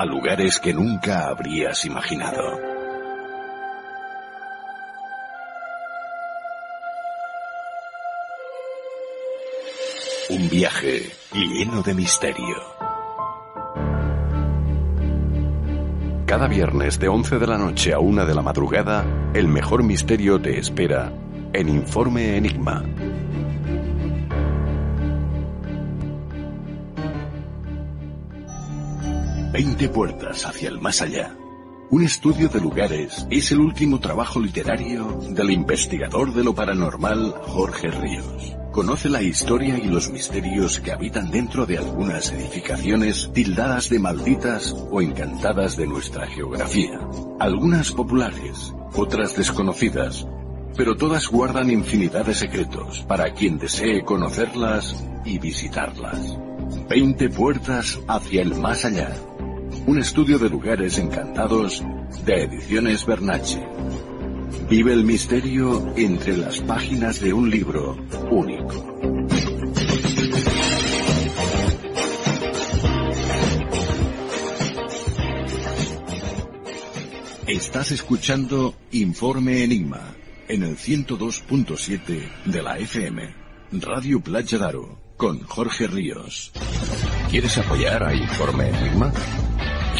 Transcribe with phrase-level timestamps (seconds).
[0.00, 2.58] a lugares que nunca habrías imaginado.
[10.30, 11.02] Un viaje
[11.34, 12.56] lleno de misterio.
[16.24, 20.40] Cada viernes de 11 de la noche a 1 de la madrugada, el mejor misterio
[20.40, 21.12] te espera
[21.52, 22.82] en Informe Enigma.
[29.62, 31.36] 20 puertas hacia el más allá.
[31.90, 37.88] Un estudio de lugares es el último trabajo literario del investigador de lo paranormal Jorge
[37.88, 38.56] Ríos.
[38.72, 44.74] Conoce la historia y los misterios que habitan dentro de algunas edificaciones tildadas de malditas
[44.90, 46.98] o encantadas de nuestra geografía.
[47.38, 50.26] Algunas populares, otras desconocidas,
[50.74, 56.38] pero todas guardan infinidad de secretos para quien desee conocerlas y visitarlas.
[56.88, 59.14] 20 puertas hacia el más allá
[59.86, 61.82] un estudio de lugares encantados
[62.24, 63.66] de Ediciones Bernache.
[64.68, 67.96] Vive el misterio entre las páginas de un libro
[68.30, 69.00] único.
[77.46, 80.14] Estás escuchando Informe Enigma
[80.48, 83.34] en el 102.7 de la FM,
[83.72, 86.52] Radio Playa Daro, con Jorge Ríos.
[87.30, 89.12] ¿Quieres apoyar a Informe Enigma?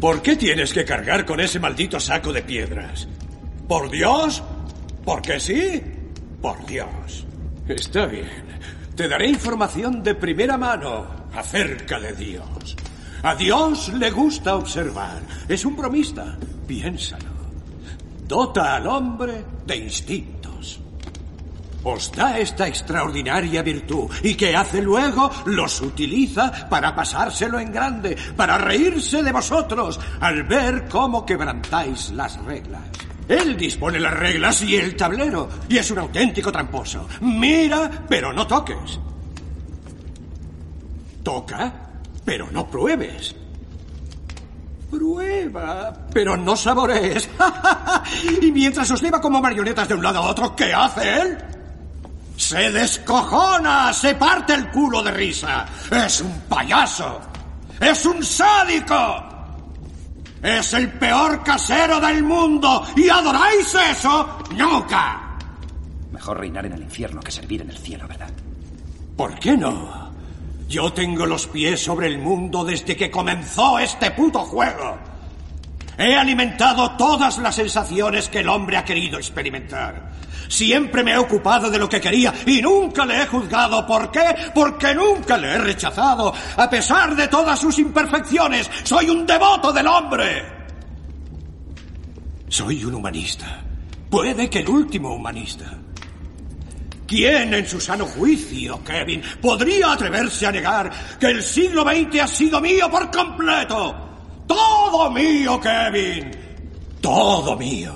[0.00, 3.08] ¿Por qué tienes que cargar con ese maldito saco de piedras?
[3.66, 4.42] ¿Por Dios?
[5.04, 5.82] ¿Por qué sí?
[6.42, 7.26] Por Dios.
[7.66, 8.44] Está bien.
[8.94, 12.76] Te daré información de primera mano acerca de Dios.
[13.22, 15.22] A Dios le gusta observar.
[15.48, 16.36] Es un bromista.
[16.66, 17.36] Piénsalo.
[18.26, 20.35] Dota al hombre de instintos.
[21.86, 28.16] Os da esta extraordinaria virtud y que hace luego los utiliza para pasárselo en grande,
[28.36, 32.82] para reírse de vosotros al ver cómo quebrantáis las reglas.
[33.28, 37.06] Él dispone las reglas y el tablero, y es un auténtico tramposo.
[37.20, 38.98] Mira, pero no toques.
[41.22, 41.72] Toca,
[42.24, 43.32] pero no pruebes.
[44.90, 47.28] Prueba, pero no saborees.
[48.42, 51.55] y mientras os lleva como marionetas de un lado a otro, ¿qué hace él?
[52.36, 55.66] Se descojona, se parte el culo de risa.
[55.90, 57.20] Es un payaso.
[57.80, 59.24] Es un sádico.
[60.42, 62.86] Es el peor casero del mundo.
[62.94, 64.38] ¿Y adoráis eso?
[64.54, 65.38] Nunca.
[66.12, 68.30] Mejor reinar en el infierno que servir en el cielo, ¿verdad?
[69.16, 70.12] ¿Por qué no?
[70.68, 74.98] Yo tengo los pies sobre el mundo desde que comenzó este puto juego.
[75.98, 80.12] He alimentado todas las sensaciones que el hombre ha querido experimentar.
[80.48, 83.86] Siempre me he ocupado de lo que quería y nunca le he juzgado.
[83.86, 84.34] ¿Por qué?
[84.54, 86.32] Porque nunca le he rechazado.
[86.56, 90.44] A pesar de todas sus imperfecciones, soy un devoto del hombre.
[92.48, 93.62] Soy un humanista.
[94.10, 95.64] Puede que el último humanista.
[97.06, 102.26] ¿Quién en su sano juicio, Kevin, podría atreverse a negar que el siglo XX ha
[102.26, 104.05] sido mío por completo?
[104.46, 106.30] Todo mío, Kevin.
[107.00, 107.92] Todo mío.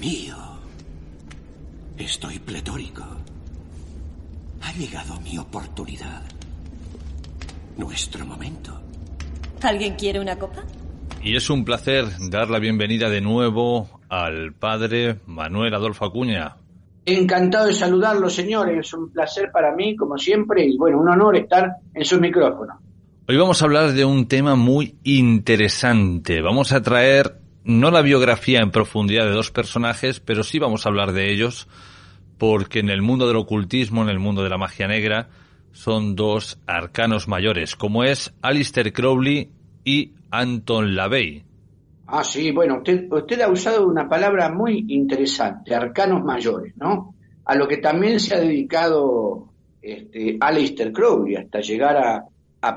[0.00, 0.36] Mío.
[1.96, 3.04] Estoy pletórico.
[4.62, 6.22] Ha llegado mi oportunidad.
[7.76, 8.80] Nuestro momento.
[9.62, 10.62] ¿Alguien quiere una copa?
[11.22, 16.56] Y es un placer dar la bienvenida de nuevo al padre Manuel Adolfo Acuña.
[17.04, 18.86] Encantado de saludarlo, señores.
[18.86, 22.80] Es un placer para mí, como siempre, y bueno, un honor estar en su micrófono.
[23.30, 26.42] Hoy vamos a hablar de un tema muy interesante.
[26.42, 30.88] Vamos a traer no la biografía en profundidad de dos personajes, pero sí vamos a
[30.88, 31.68] hablar de ellos,
[32.38, 35.28] porque en el mundo del ocultismo, en el mundo de la magia negra,
[35.70, 39.48] son dos arcanos mayores, como es Alistair Crowley
[39.84, 41.44] y Anton LaVey.
[42.08, 47.14] Ah, sí, bueno, usted, usted ha usado una palabra muy interesante, arcanos mayores, ¿no?
[47.44, 52.24] A lo que también se ha dedicado este, Aleister Crowley, hasta llegar a,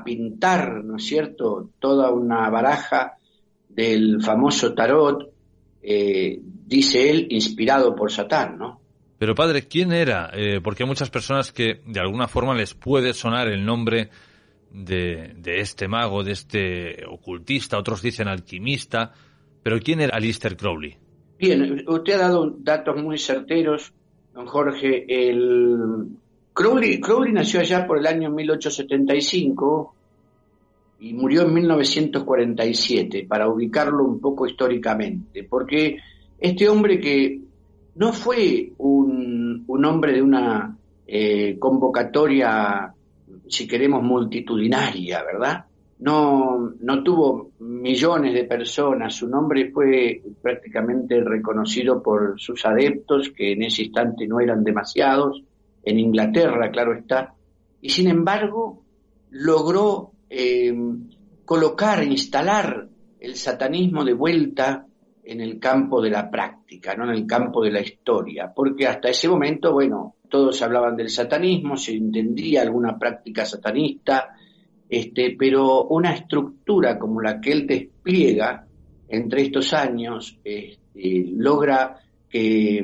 [0.03, 3.17] pintar, ¿no es cierto?, toda una baraja
[3.69, 5.31] del famoso tarot,
[5.81, 8.79] eh, dice él, inspirado por Satán, ¿no?
[9.17, 10.31] Pero padre, ¿quién era?
[10.33, 14.09] Eh, porque hay muchas personas que de alguna forma les puede sonar el nombre
[14.71, 19.13] de, este mago, de este ocultista, otros dicen alquimista,
[19.61, 20.97] pero ¿quién era Alistair Crowley?
[21.37, 23.93] Bien, usted ha dado datos muy certeros,
[24.33, 25.05] don Jorge.
[25.07, 26.07] El
[26.53, 26.99] Crowley,
[27.31, 29.95] nació allá por el año 1875
[30.99, 35.97] y murió en 1947, para ubicarlo un poco históricamente, porque
[36.39, 37.41] este hombre que
[37.95, 42.93] no fue un, hombre de una eh, convocatoria
[43.47, 45.65] si queremos, multitudinaria, ¿verdad?
[45.99, 53.53] No, no tuvo millones de personas, su nombre fue prácticamente reconocido por sus adeptos, que
[53.53, 55.41] en ese instante no eran demasiados,
[55.83, 57.33] en Inglaterra, claro está,
[57.81, 58.83] y sin embargo
[59.31, 60.73] logró eh,
[61.45, 62.87] colocar, instalar
[63.19, 64.85] el satanismo de vuelta
[65.23, 69.09] en el campo de la práctica, no en el campo de la historia, porque hasta
[69.09, 74.29] ese momento, bueno, todos hablaban del satanismo, se entendía alguna práctica satanista,
[74.89, 78.65] este, pero una estructura como la que él despliega
[79.07, 81.97] entre estos años este, logra
[82.29, 82.83] que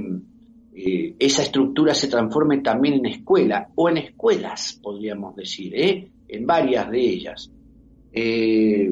[0.81, 6.09] eh, esa estructura se transforme también en escuela, o en escuelas, podríamos decir, ¿eh?
[6.25, 7.51] en varias de ellas.
[8.13, 8.89] Eh,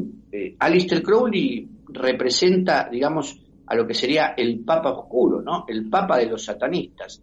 [0.60, 5.64] Alistair Crowley representa, digamos, a lo que sería el Papa Oscuro, ¿no?
[5.66, 7.22] El Papa de los satanistas.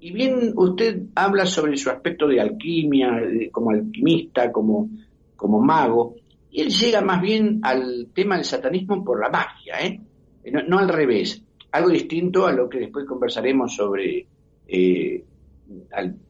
[0.00, 3.10] Y bien usted habla sobre su aspecto de alquimia,
[3.52, 4.88] como alquimista, como,
[5.36, 6.14] como mago,
[6.50, 10.00] y él llega más bien al tema del satanismo por la magia, ¿eh?
[10.66, 11.42] No, al revés.
[11.72, 14.26] Algo distinto a lo que después conversaremos sobre
[14.68, 15.24] eh,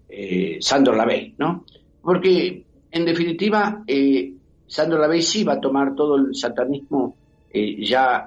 [0.09, 1.65] eh Sandor Lavey, ¿no?
[2.01, 4.33] Porque, en definitiva, eh,
[4.67, 7.17] Sandor Lavey sí va a tomar todo el satanismo
[7.55, 8.27] ya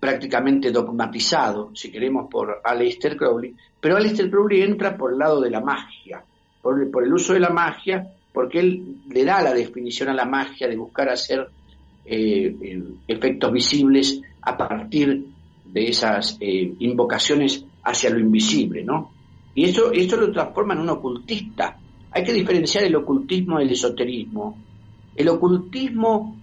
[0.00, 5.50] prácticamente dogmatizado, si queremos, por Aleister Crowley, pero Aleister Crowley entra por el lado de
[5.50, 6.22] la magia,
[6.62, 10.68] por, el uso de la magia, porque él le da la definición a la magia
[10.68, 11.48] de buscar hacer
[12.04, 15.26] efectos visibles a partir
[15.64, 19.12] de esas invocaciones hacia lo invisible, ¿no?
[19.54, 21.76] Y eso, lo transforma en un ocultista.
[22.12, 24.56] Hay que diferenciar el ocultismo del esoterismo.
[25.14, 26.36] El ocultismo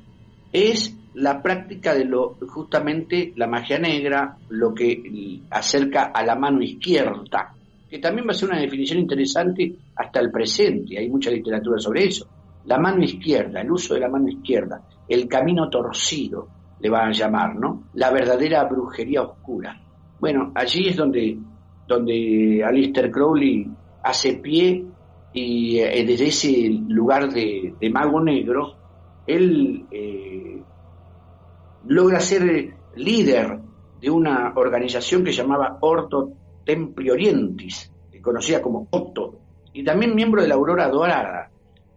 [0.51, 6.61] es la práctica de lo justamente la magia negra, lo que acerca a la mano
[6.61, 7.55] izquierda,
[7.89, 12.05] que también va a ser una definición interesante hasta el presente, hay mucha literatura sobre
[12.05, 12.27] eso.
[12.65, 16.47] La mano izquierda, el uso de la mano izquierda, el camino torcido,
[16.83, 17.85] le van a llamar, ¿no?
[17.93, 19.81] La verdadera brujería oscura.
[20.19, 21.37] Bueno, allí es donde,
[21.87, 23.71] donde Alistair Crowley
[24.03, 24.83] hace pie
[25.31, 28.75] y eh, desde ese lugar de, mago negro,
[29.25, 30.61] él eh,
[31.87, 33.59] logra ser líder
[34.01, 36.33] de una organización que llamaba Orto
[36.65, 37.89] Templi Orientis,
[38.21, 39.39] conocida como Otto,
[39.71, 41.49] y también miembro de la Aurora Dorada.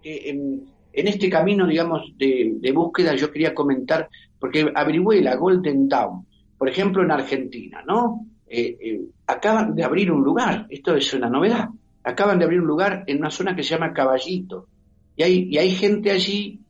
[0.03, 4.09] en, este camino, digamos, de, búsqueda yo quería comentar,
[4.47, 6.25] porque averigüé la Golden Dawn,
[6.57, 8.27] por ejemplo, en Argentina, ¿no?
[8.47, 11.69] Eh, eh, acaban de abrir un lugar, esto es una novedad,
[12.05, 14.69] acaban de abrir un lugar en una zona que se llama Caballito,
[15.17, 16.61] y hay, gente allí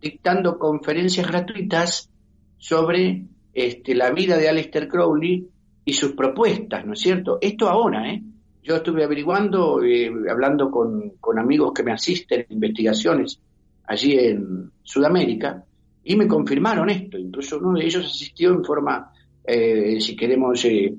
[0.00, 2.08] dictando conferencias gratuitas
[2.56, 5.46] sobre este, la vida de Aleister Crowley
[5.84, 7.36] y sus propuestas, ¿no es cierto?
[7.42, 8.22] Esto ahora, ¿eh?
[8.62, 13.38] Yo estuve averiguando, eh, hablando con, amigos que me asisten en investigaciones
[13.86, 15.66] allí en Sudamérica,
[16.08, 17.18] y me confirmaron esto.
[17.18, 19.10] Incluso uno de ellos asistió en forma,
[19.44, 20.94] eh, si queremos, eh,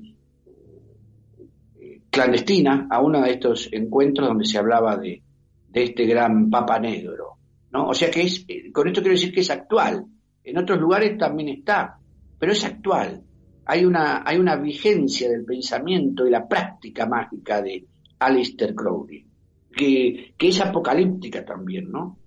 [2.09, 5.21] clandestina a uno de estos encuentros donde se hablaba de,
[5.69, 7.37] de este gran Papa Negro.
[7.71, 7.87] ¿no?
[7.87, 10.03] O sea que es, eh, con esto quiero decir que es actual.
[10.43, 11.97] En otros lugares también está,
[12.37, 13.23] pero es actual.
[13.65, 17.85] Hay una, hay una vigencia del pensamiento y la práctica mágica de
[18.19, 19.25] Alistair Crowley,
[19.73, 22.17] que, que es apocalíptica también, ¿no?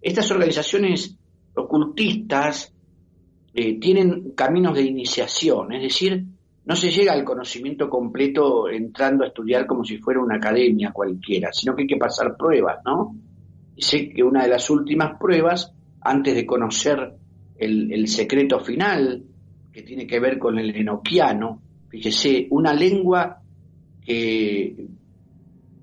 [0.00, 1.17] Estas organizaciones
[1.58, 2.72] ocultistas
[3.54, 6.24] eh, tienen caminos de iniciación, es decir,
[6.64, 11.50] no se llega al conocimiento completo entrando a estudiar como si fuera una academia cualquiera,
[11.50, 13.16] sino que hay que pasar pruebas, ¿no?
[13.74, 15.72] Y sé que una de las últimas pruebas,
[16.02, 17.14] antes de conocer
[17.56, 19.24] el, secreto final,
[19.72, 23.40] que tiene que ver con el enoquiano, fíjese, una lengua
[24.04, 24.86] que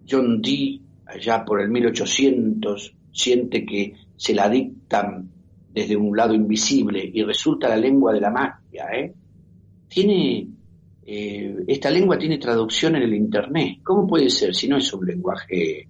[0.08, 5.32] John Dee, allá por el 1800, siente que se la dictan
[5.75, 9.13] desde un lado invisible y resulta la lengua de la magia, ¿eh?
[9.89, 10.48] Tiene,
[11.05, 13.79] eh, esta lengua tiene traducción en el Internet.
[13.84, 15.89] ¿Cómo puede ser si no es un lenguaje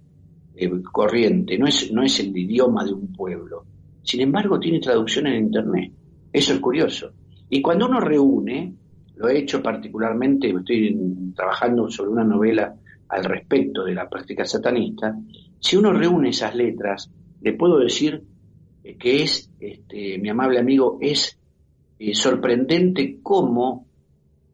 [0.56, 3.64] eh, corriente, no es, no es el idioma de un pueblo?
[4.02, 5.92] Sin embargo, tiene traducción en Internet.
[6.32, 7.12] Eso es curioso.
[7.48, 8.74] Y cuando uno reúne,
[9.14, 10.98] lo he hecho particularmente, estoy
[11.36, 12.74] trabajando sobre una novela
[13.08, 15.16] al respecto de la práctica satanista,
[15.60, 17.08] si uno reúne esas letras,
[17.40, 18.20] le puedo decir
[18.86, 21.36] eh, que es, este, mi amable amigo, es
[21.98, 23.84] eh, sorprendente cómo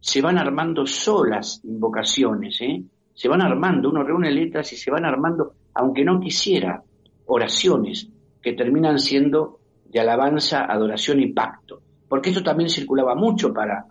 [0.01, 2.83] se van armando solas invocaciones, ¿eh?
[3.13, 6.83] se van armando, uno reúne letras y se van armando, aunque no quisiera,
[7.27, 8.09] oraciones
[8.41, 11.83] que terminan siendo de alabanza, adoración y pacto.
[12.09, 13.85] Porque esto también circulaba mucho para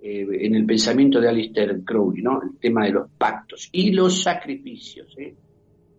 [0.00, 2.40] en el pensamiento de Alistair Crowley, ¿no?
[2.40, 5.14] El tema de los pactos y los sacrificios.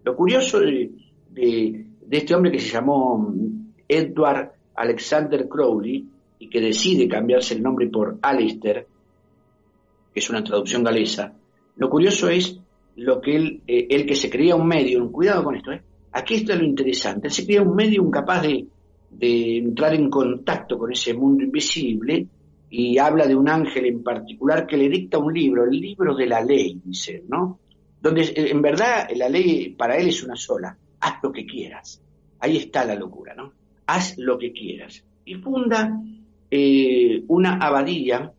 [0.05, 0.89] Lo curioso de,
[1.29, 3.33] de este hombre que se llamó
[3.89, 6.07] Edward Alexander Crowley
[6.39, 8.87] y que decide cambiarse el nombre por Alistair,
[10.13, 11.33] que es una traducción galesa,
[11.75, 12.57] lo curioso es
[12.95, 15.81] lo que él, eh, el que se creía un medium, cuidado con esto, ¿eh?
[16.11, 18.65] aquí está lo interesante, él se creía un medium capaz de,
[19.09, 22.27] de entrar en contacto con ese mundo invisible
[22.69, 26.27] y habla de un ángel en particular que le dicta un libro, el libro de
[26.27, 27.59] la ley, dice, ¿no?
[28.01, 32.01] Donde eh, en verdad la ley para él es una sola, haz lo que quieras.
[32.39, 33.58] Ahí está la locura, ¿no?
[33.91, 35.03] Haz lo que quieras.
[35.25, 35.99] Y funda
[36.51, 38.31] eh, una abadía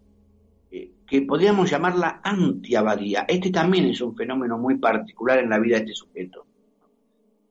[0.71, 3.25] eh, que podríamos llamarla antiabadía.
[3.27, 6.47] Este también es un fenómeno muy particular en la vida de este sujeto.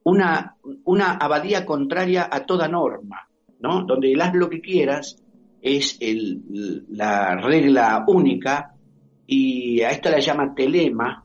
[0.04, 3.28] Una, una abadía contraria a toda norma,
[3.60, 3.84] ¿no?
[3.84, 5.22] Donde el haz lo que quieras
[5.60, 8.74] es la regla única
[9.26, 11.22] y a esta la llama telema,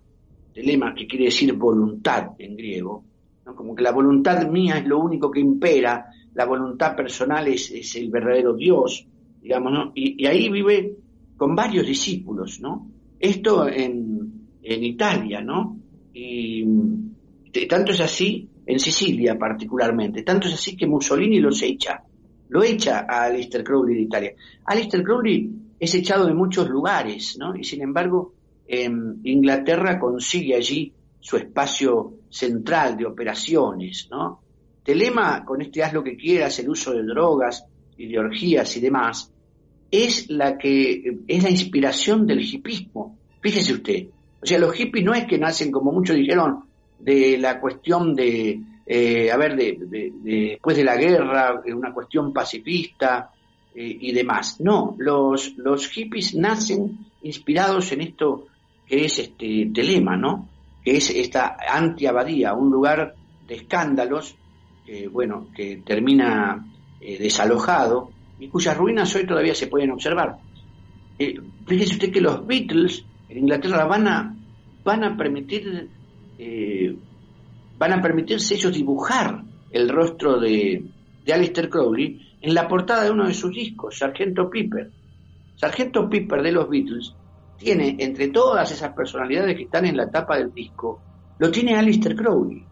[0.53, 3.05] telema que quiere decir voluntad en griego,
[3.55, 8.10] como que la voluntad mía es lo único que impera, la voluntad personal es, el
[8.10, 9.08] verdadero Dios,
[9.42, 9.92] digamos, ¿no?
[9.96, 10.96] Y, ahí vive
[11.38, 12.92] con varios discípulos, ¿no?
[13.20, 15.77] Esto en, en Italia, ¿no?
[16.13, 16.63] Y
[17.68, 22.04] tanto es así, en Sicilia particularmente, tanto es así que Mussolini los echa,
[22.50, 24.34] lo echa a Alistair Crowley de Italia.
[24.65, 25.50] Alistair Crowley
[25.80, 27.56] es echado de muchos lugares, ¿no?
[27.56, 28.34] Y sin embargo,
[28.68, 34.42] en Inglaterra consigue allí su espacio central de operaciones, ¿no?
[34.86, 37.65] Telema, con este haz lo que quieras, el uso de drogas,
[37.98, 39.32] ideologías y demás,
[39.92, 43.18] es la que es la inspiración del hipismo.
[43.42, 44.08] Fíjese usted,
[44.42, 46.65] o sea, los hippies no es que nacen, como muchos dijeron,
[47.00, 53.32] de la cuestión de, eh, a ver, de, después de la guerra, una cuestión pacifista
[53.74, 54.62] eh, y demás.
[54.62, 58.48] No, los, los hippies nacen inspirados en esto
[58.88, 60.48] que es este telema, ¿no?
[60.86, 63.15] que es esta antiabadía, un lugar
[63.48, 64.36] de escándalos,
[64.86, 66.65] que, bueno, que termina
[67.01, 70.38] eh, desalojado y cuyas ruinas hoy todavía se pueden observar.
[71.18, 74.36] Eh, fíjese usted que los Beatles en Inglaterra van a,
[74.84, 75.89] van a permitir
[76.38, 76.96] eh,
[77.77, 80.84] van a permitirse ellos dibujar el rostro de,
[81.25, 84.92] de Alistair Crowley en la portada de uno de sus discos, Sargento Piper.
[85.56, 87.13] Sargento Piper de los Beatles
[87.58, 91.01] tiene entre todas esas personalidades que están en la tapa del disco,
[91.39, 92.63] lo tiene Alistair Crowley.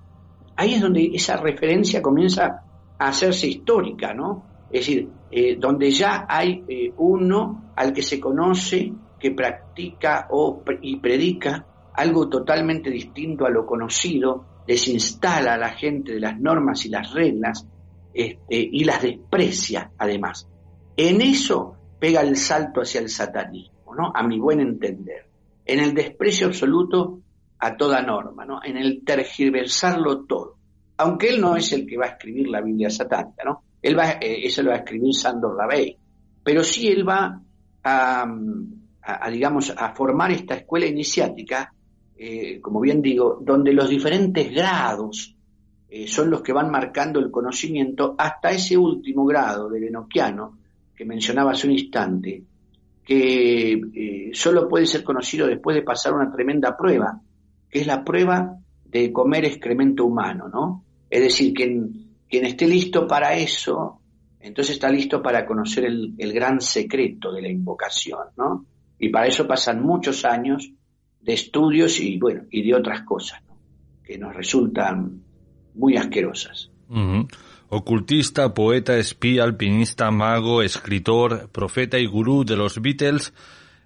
[0.55, 2.63] Ahí es donde esa referencia comienza
[2.98, 4.45] a hacerse histórica, ¿no?
[4.72, 10.63] Es decir, eh, donde ya hay eh, uno al que se conoce que practica o,
[10.81, 16.86] y predica algo totalmente distinto a lo conocido, desinstala a la gente de las normas
[16.86, 17.67] y las reglas
[18.13, 20.48] este, y las desprecia además.
[20.98, 23.74] En eso pega el salto hacia el satanismo.
[24.13, 25.27] A mi buen entender.
[25.65, 27.19] En el desprecio absoluto
[27.65, 28.60] a toda norma, ¿no?
[28.63, 30.58] En el tergiversarlo todo.
[30.98, 33.63] Aunque él no es el que va a escribir la Biblia satánica, ¿no?
[33.82, 35.98] Él va, eh, eso lo va a escribir Sandor Lavey.
[36.43, 37.39] Pero sí él va
[37.84, 38.25] a,
[39.32, 41.74] digamos, a formar esta escuela iniciática
[42.25, 45.36] eh, como bien digo, donde los diferentes grados
[45.89, 50.58] eh, son los que van marcando el conocimiento hasta ese último grado del enoquiano
[50.96, 52.43] que mencionaba hace un instante,
[53.03, 57.20] que eh, solo puede ser conocido después de pasar una tremenda prueba,
[57.74, 60.86] que es la prueba de comer excremento humano, ¿no?
[61.10, 64.00] Es decir, quien, quien esté listo para eso,
[64.39, 68.68] entonces está listo para conocer el, el gran secreto de la invocación, ¿no?
[69.00, 70.72] Y para eso pasan muchos años
[71.20, 73.42] de estudios y bueno, y de otras cosas,
[74.03, 75.24] que nos resultan
[75.74, 76.70] muy asquerosas.
[77.70, 83.34] Ocultista, poeta, espía, alpinista, mago, escritor, profeta y gurú de los Beatles,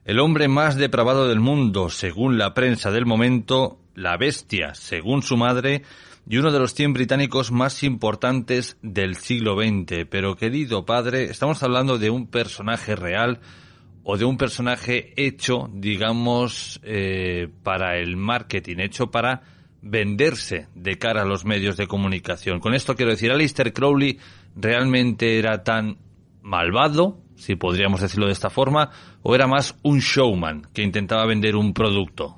[0.08, 5.36] el hombre más depravado del mundo, según la prensa del momento, la bestia, según su
[5.36, 5.84] madre,
[6.30, 10.06] y uno de los 100 británicos más importantes del siglo XX.
[10.10, 13.42] Pero querido padre, estamos hablando de un personaje real
[14.04, 19.42] o de un personaje hecho, digamos, eh, para el marketing, hecho para
[19.82, 22.62] venderse de cara a los medios de comunicación.
[22.62, 24.20] Con esto quiero decir, Alistair Crowley
[24.56, 25.98] realmente era tan
[26.42, 28.90] malvado, si podríamos decirlo de esta forma,
[29.22, 32.38] o era más un showman que intentaba vender un producto.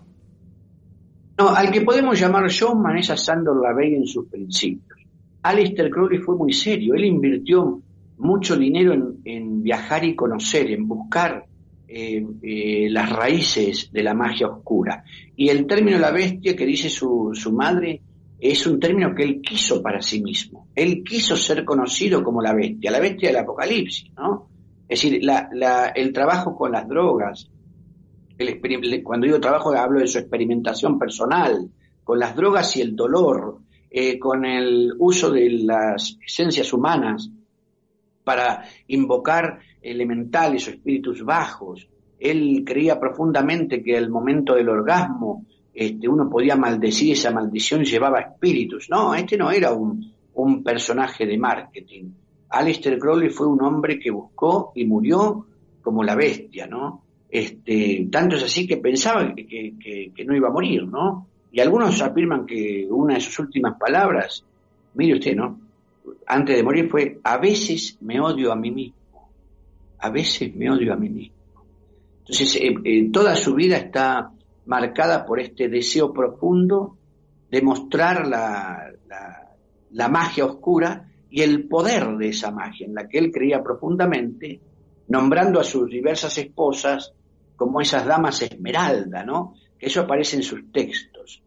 [1.37, 4.99] No, al que podemos llamar showman es a Sandor Lavey en sus principios.
[5.41, 7.81] Alistair Crowley fue muy serio, él invirtió
[8.17, 11.45] mucho dinero en, viajar y conocer, en buscar
[11.87, 15.05] eh, eh, las raíces de la magia oscura.
[15.37, 18.01] Y el término la bestia que dice su, su madre
[18.37, 20.67] es un término que él quiso para sí mismo.
[20.75, 24.49] Él quiso ser conocido como la bestia, la bestia del apocalipsis, ¿no?
[24.89, 27.47] Es decir, la, el trabajo con las drogas,
[28.39, 31.69] el, cuando digo trabajo hablo de su experimentación personal,
[32.03, 33.59] con las drogas y el dolor,
[33.91, 37.29] eh, con el uso de las esencias humanas
[38.23, 41.87] para invocar elementales o espíritus bajos.
[42.17, 48.21] Él creía profundamente que al momento del orgasmo este, uno podía maldecir, esa maldición llevaba
[48.21, 48.89] espíritus.
[48.89, 52.05] No, este no era un personaje de marketing.
[52.49, 55.45] Alistair Crowley fue un hombre que buscó y murió
[55.81, 57.03] como la bestia, ¿no?
[57.29, 61.27] Este, tanto es así que pensaba que, no iba a morir, ¿no?
[61.51, 64.43] Y algunos afirman que una de sus últimas palabras,
[64.95, 65.59] mire usted, ¿no?
[66.27, 68.99] Antes de morir fue, a veces me odio a mí mismo
[69.99, 71.35] a veces me odio a mí mismo.
[72.19, 74.31] Entonces, eh, eh, toda su vida está
[74.65, 76.97] marcada por este deseo profundo
[77.49, 78.91] de mostrar la,
[79.91, 84.59] la, magia oscura y el poder de esa magia en la que él creía profundamente,
[85.07, 87.13] nombrando a sus diversas esposas
[87.55, 89.55] como esas damas esmeralda, ¿no?
[89.77, 91.43] Que eso aparece en sus textos.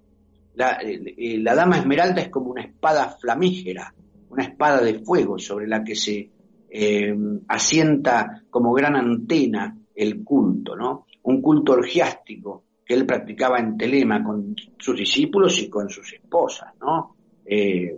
[0.54, 3.94] La, la dama esmeralda es como una espada flamígera,
[4.30, 6.30] una espada de fuego sobre la que se
[6.70, 7.14] eh,
[7.48, 11.06] asienta como gran antena el culto, ¿no?
[11.22, 16.72] Un culto orgiástico que él practicaba en Telema con sus discípulos y con sus esposas,
[16.80, 17.16] ¿no?
[17.44, 17.96] Eh,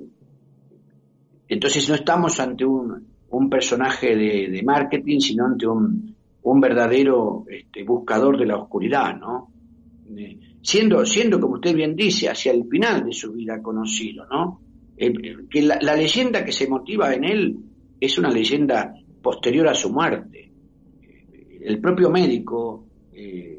[1.49, 7.85] entonces no estamos ante un, un personaje de, marketing, sino ante un, un verdadero este,
[7.85, 9.51] buscador de la oscuridad, ¿no?
[10.17, 14.61] Eh, siendo, siendo, como usted bien dice, hacia el final de su vida conocido, ¿no?
[14.97, 17.59] que la, leyenda que se motiva en él
[18.01, 20.51] es una leyenda posterior a su muerte.
[21.61, 23.59] El propio médico eh,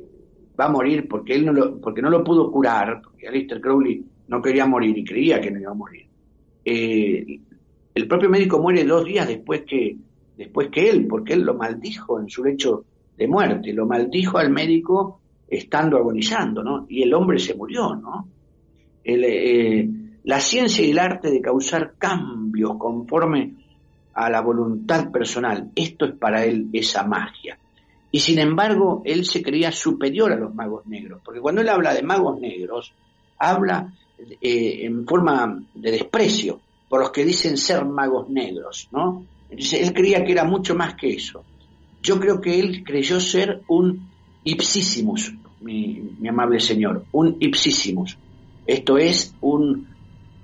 [0.59, 4.03] va a morir porque él no lo, porque no lo pudo curar, porque Alistair Crowley
[4.27, 6.07] no quería morir y creía que no iba a morir.
[6.63, 7.39] Eh,
[7.95, 9.95] el propio médico muere dos días después que,
[10.37, 12.83] después que él, porque él lo maldijo en su lecho
[13.17, 16.85] de muerte, lo maldijo al médico estando agonizando, ¿no?
[16.89, 18.27] Y el hombre se murió, ¿no?
[19.01, 19.87] Eh,
[20.25, 23.53] la ciencia y el arte de causar cambios conforme
[24.13, 25.71] a la voluntad personal.
[25.73, 27.57] Esto es para él esa magia.
[28.11, 31.93] Y sin embargo, él se creía superior a los magos negros, porque cuando él habla
[31.93, 32.93] de magos negros,
[33.37, 33.93] habla
[34.41, 39.25] eh, en forma de desprecio por los que dicen ser magos negros, ¿no?
[39.49, 41.43] Él creía que era mucho más que eso.
[42.01, 44.09] Yo creo que él creyó ser un
[44.43, 48.17] ipsissimus, mi, amable señor, un ipsissimus.
[48.65, 49.87] Esto es un,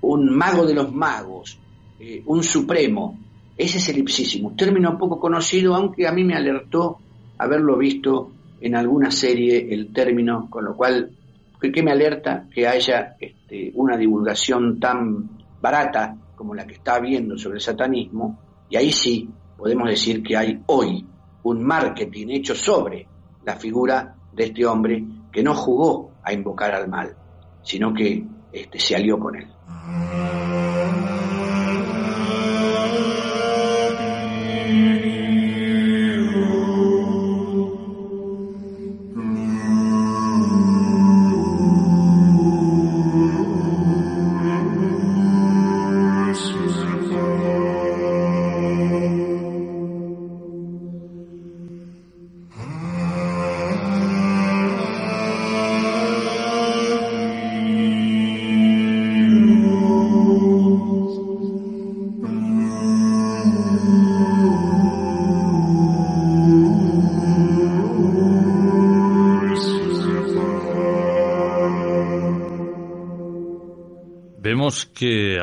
[0.00, 1.58] un mago de los magos,
[2.00, 3.18] eh, un supremo,
[3.56, 6.98] ese es el ipsísimo, término poco conocido, aunque a mí me alertó
[7.38, 11.10] haberlo visto en alguna serie el término, con lo cual,
[11.60, 12.46] ¿qué me alerta?
[12.52, 15.28] Que haya este, una divulgación tan
[15.60, 18.36] barata como la que está habiendo sobre el satanismo,
[18.68, 21.06] y ahí sí podemos decir que hay hoy
[21.44, 23.06] un marketing hecho sobre
[23.44, 27.16] la figura de este hombre que no jugó a invocar al mal,
[27.62, 29.46] sino que este, se alió con él.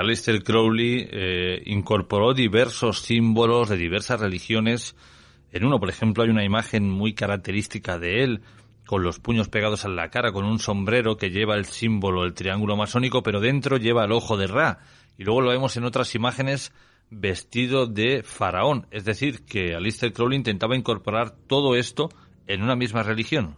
[0.10, 4.96] Aleister Crowley eh, incorporó diversos símbolos de diversas religiones.
[5.52, 8.42] En uno, por ejemplo, hay una imagen muy característica de él,
[8.88, 12.34] con los puños pegados a la cara, con un sombrero que lleva el símbolo, el
[12.34, 14.80] triángulo masónico, pero dentro lleva el ojo de Ra.
[15.16, 16.74] Y luego lo vemos en otras imágenes
[17.12, 18.88] vestido de faraón.
[18.90, 22.10] Es decir, que Aleister Crowley intentaba incorporar todo esto
[22.48, 23.58] en una misma religión.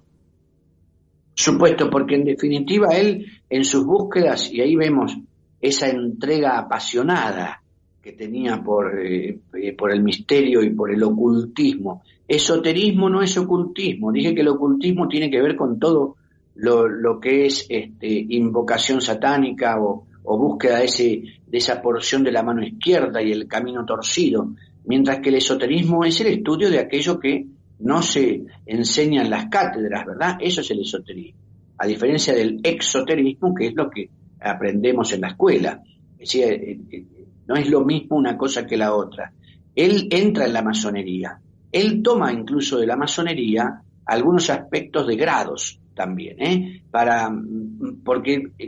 [1.33, 5.15] Supuesto, porque en definitiva él en sus búsquedas, y ahí vemos
[5.62, 7.62] esa entrega apasionada
[8.02, 12.02] que tenía por, eh, eh, por el misterio y por el ocultismo.
[12.28, 14.12] Esoterismo no es ocultismo.
[14.12, 16.15] Dije que el ocultismo tiene que ver con todo
[16.56, 22.24] lo, lo que es este, invocación satánica o, o búsqueda de, ese, de esa porción
[22.24, 24.52] de la mano izquierda y el camino torcido,
[24.86, 27.45] mientras que el esoterismo es el estudio de aquello que
[27.80, 30.38] no se enseña en las cátedras, ¿verdad?
[30.39, 31.39] Eso es el esoterismo,
[31.78, 34.10] a diferencia del exoterismo, que es lo que
[34.41, 35.82] aprendemos en la escuela.
[36.19, 37.06] Eh, eh,
[37.47, 39.34] no es lo mismo una cosa que la otra.
[39.75, 41.39] Él entra en la masonería,
[41.71, 46.84] él toma incluso de la masonería algunos aspectos de grados también, ¿eh?
[46.89, 48.67] Para, mm, porque eh,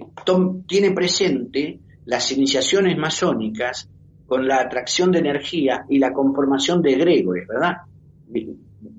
[0.68, 3.90] tiene presente las iniciaciones masónicas
[4.26, 7.78] con la atracción de energía y la conformación de egregores, ¿verdad?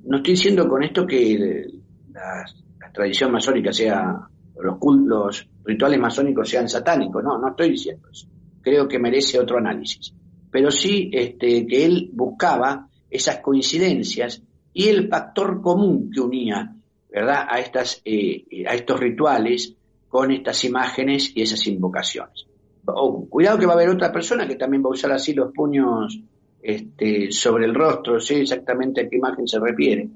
[0.04, 1.66] No estoy diciendo con esto que
[2.12, 2.44] la,
[2.92, 4.20] tradición masónica sea,
[4.62, 8.27] los, los rituales masónicos sean satánicos, no, no estoy diciendo eso.
[8.61, 10.12] Creo que merece otro análisis.
[10.50, 16.74] Pero sí este, que él buscaba esas coincidencias y el factor común que unía
[17.14, 17.46] ¿verdad?
[17.48, 19.72] A, estas, eh, a estos rituales
[20.09, 22.44] con estas imágenes y esas invocaciones.
[23.31, 26.18] cuidado que va a haber otra persona que también va a usar así los puños
[26.61, 30.09] este, sobre el rostro, sé exactamente a qué imagen se refiere.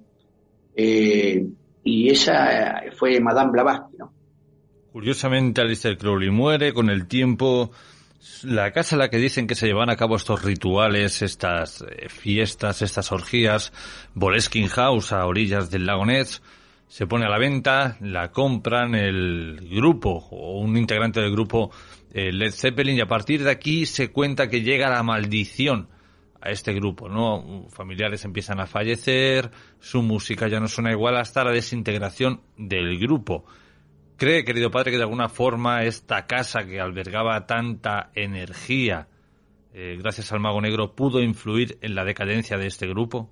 [0.74, 1.46] Eh,
[1.84, 4.12] y esa fue Madame Blavatsky, ¿no?
[4.98, 7.70] Curiosamente, Alistair Crowley muere con el tiempo.
[8.42, 12.08] La casa en la que dicen que se llevan a cabo estos rituales, estas eh,
[12.08, 13.72] fiestas, estas orgías,
[14.14, 16.42] Boleskin House a orillas del lago Ness,
[16.88, 21.70] se pone a la venta, la compran el grupo o un integrante del grupo
[22.12, 25.86] eh, Led Zeppelin y a partir de aquí se cuenta que llega la maldición
[26.40, 27.68] a este grupo, ¿no?
[27.68, 33.44] Familiares empiezan a fallecer, su música ya no suena igual hasta la desintegración del grupo.
[34.18, 39.08] ¿Cree, querido padre, que de alguna forma esta casa que albergaba tanta energía,
[39.72, 43.30] eh, gracias al Mago Negro, pudo influir en la decadencia de este grupo?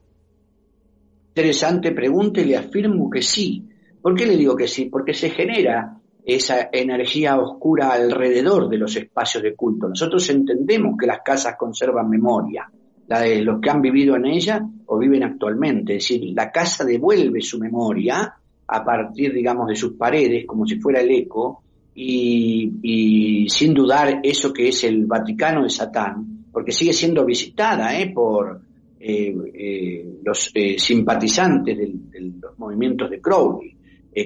[1.37, 3.68] interesante pregunta y le afirmo que sí.
[4.01, 4.87] ¿Por qué le digo que sí?
[4.87, 9.87] Porque se genera esa energía oscura alrededor de los espacios de culto.
[9.87, 12.70] Nosotros entendemos que las casas conservan memoria,
[13.07, 15.96] la de los que han vivido en ella o viven actualmente.
[15.96, 18.33] Es decir, la casa devuelve su memoria
[18.69, 21.63] a partir, digamos, de sus paredes, como si fuera el eco,
[21.95, 28.13] y, sin dudar eso que es el Vaticano de Satán, porque sigue siendo visitada ¿eh?
[28.15, 28.61] por,
[28.99, 33.77] eh, eh, los eh, simpatizantes de, los movimientos de Crowley,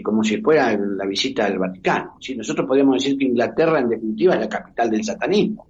[0.03, 2.17] como si fuera la visita del Vaticano.
[2.21, 5.67] Si Nosotros podemos decir que Inglaterra, en definitiva, es la capital del satanismo,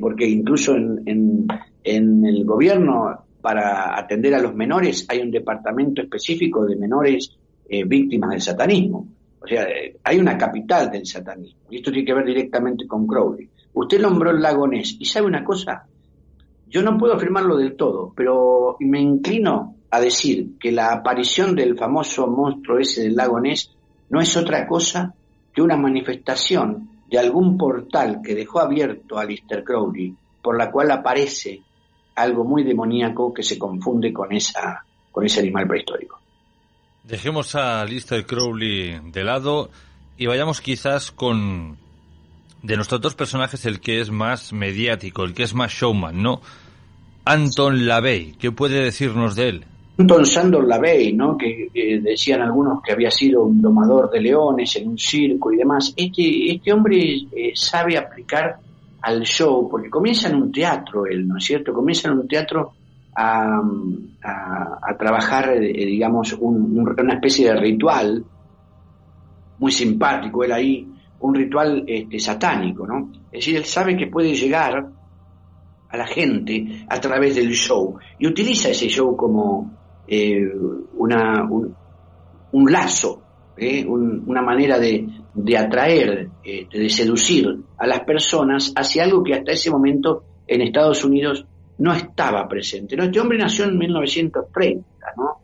[0.00, 1.46] porque incluso en,
[1.84, 7.36] el gobierno, para atender a los menores, hay un departamento específico de menores
[7.86, 9.06] víctimas del satanismo.
[9.40, 9.66] O sea,
[10.04, 11.62] hay una capital del satanismo.
[11.70, 13.48] Y esto tiene que ver directamente con Crowley.
[13.74, 14.96] Usted nombró el lago Ness.
[14.98, 15.86] ¿Y sabe una cosa?
[16.68, 21.76] Yo no puedo afirmarlo del todo, pero me inclino a decir que la aparición del
[21.76, 23.70] famoso monstruo ese del lago Ness
[24.10, 25.14] no es otra cosa
[25.52, 30.90] que una manifestación de algún portal que dejó abierto a Lister Crowley, por la cual
[30.90, 31.60] aparece
[32.14, 36.21] algo muy demoníaco que se confunde con esa con ese animal prehistórico.
[37.04, 39.70] Dejemos a Lister Crowley de lado
[40.16, 41.76] y vayamos quizás con
[42.62, 46.40] de nuestros dos personajes el que es más mediático, el que es más showman, ¿no?
[47.24, 49.64] Anton LaVey, ¿qué puede decirnos de él?
[49.98, 51.36] Anton Sandor LaVey, ¿no?
[51.36, 51.68] Que,
[52.02, 55.92] decían algunos que había sido un domador de leones en un circo y demás.
[55.96, 58.56] Este, este hombre eh, sabe aplicar
[59.02, 61.72] al show, porque comienza en un teatro él, ¿no es cierto?
[61.72, 62.72] Comienza en un teatro
[63.14, 63.60] a,
[64.98, 68.24] trabajar, eh, digamos, una especie de ritual
[69.58, 70.88] muy simpático, él ahí,
[71.20, 73.10] un ritual este, satánico, ¿no?
[73.30, 74.90] Es decir, él sabe que puede llegar
[75.88, 79.70] a la gente a través del show y utiliza ese show como
[80.08, 80.42] eh,
[80.96, 83.22] una, un, lazo,
[83.56, 89.34] eh, una manera de, de atraer, eh, de seducir a las personas hacia algo que
[89.34, 91.46] hasta ese momento en Estados Unidos
[91.78, 92.96] no estaba presente.
[92.98, 95.38] Este hombre nació en 1930, ¿no?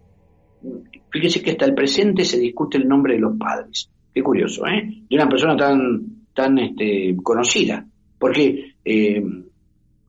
[1.11, 3.91] Fíjese que hasta el presente se discute el nombre de los padres.
[4.13, 5.05] Qué curioso, ¿eh?
[5.09, 7.87] De una persona tan, tan este, conocida
[8.19, 9.23] Porque eh,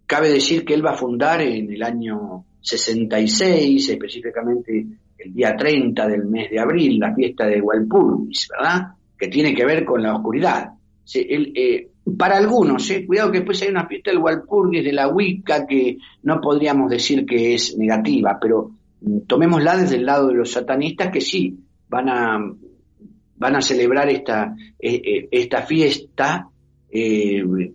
[0.06, 4.86] cabe decir que él va a fundar en el año 66, específicamente
[5.18, 8.94] el día 30 del mes de abril, la fiesta de Walpurgis, ¿verdad?
[9.18, 10.72] Que tiene que ver con la oscuridad.
[11.14, 15.66] Eh, para algunos, eh, cuidado que después hay una fiesta del Walpurgis, de la Wicca,
[15.66, 20.52] que no podríamos decir que es negativa, pero mm, tomémosla desde el lado de los
[20.52, 22.40] satanistas que sí van a,
[23.38, 26.48] van a celebrar esta, eh, esta fiesta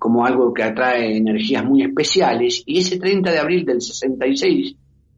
[0.01, 2.65] como algo que atrae energías muy especiales.
[2.67, 4.75] Y ese 30 de abril del 66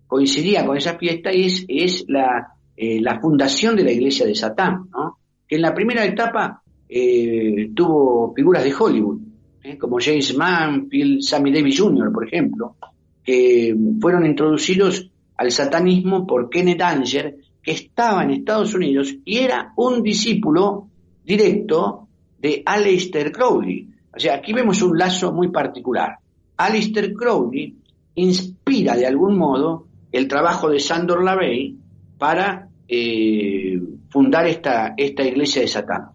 [0.07, 4.35] coincidía con esa fiesta y es, es la, eh, la fundación de la iglesia de
[4.35, 5.19] Satán, ¿no?
[5.49, 9.20] que en la primera etapa eh, tuvo figuras de Hollywood,
[9.62, 9.77] ¿eh?
[9.79, 12.77] como James Manfield, Sammy Davis Jr., por ejemplo,
[13.25, 19.72] que fueron introducidos al satanismo por Kenneth Anger, que estaba en Estados Unidos y era
[19.77, 20.88] un discípulo
[21.25, 23.88] directo de Aleister Crowley.
[24.14, 26.16] O sea, aquí vemos un lazo muy particular.
[26.57, 27.75] Aleister Crowley
[28.14, 31.77] inspira de algún modo el trabajo de Sandor Lavey
[32.16, 36.11] para eh, fundar esta, esta iglesia de Satán.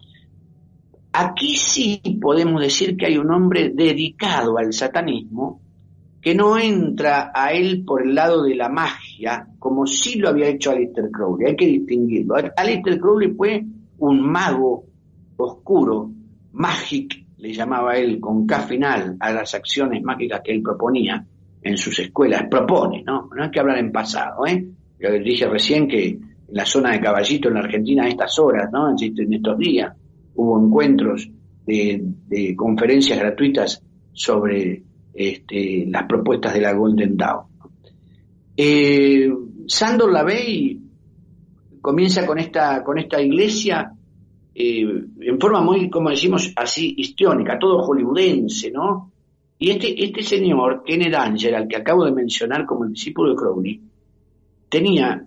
[1.12, 5.60] Aquí sí podemos decir que hay un hombre dedicado al satanismo
[6.22, 10.48] que no entra a él por el lado de la magia, como sí lo había
[10.48, 11.48] hecho Alistair Crowley.
[11.48, 12.36] Hay que distinguirlo.
[12.56, 13.64] Alistair Crowley fue
[13.98, 14.84] un mago
[15.36, 16.10] oscuro,
[16.52, 21.26] magic, le llamaba él con K final a las acciones mágicas que él proponía
[21.60, 23.28] en sus escuelas, propone, ¿no?
[23.34, 24.64] No hay que hablar en pasado, ¿eh?
[24.98, 28.70] Yo dije recién que en la zona de Caballito, en la Argentina, a estas horas,
[28.72, 28.90] ¿no?
[28.90, 29.92] En estos días,
[30.34, 31.28] hubo encuentros
[31.66, 34.82] de, conferencias gratuitas sobre
[35.14, 37.46] este, las propuestas de la Golden Dawn.
[38.56, 39.32] Eh,
[39.66, 40.80] Sandor Lavey
[41.80, 43.92] comienza con esta, con esta iglesia
[44.54, 49.12] eh, en forma muy, como decimos así, histriónica, todo hollywoodense, ¿no?
[49.58, 53.36] Y este, este señor, Kenneth Anger, al que acabo de mencionar como el discípulo de
[53.36, 53.80] Crowley,
[54.68, 55.24] tenía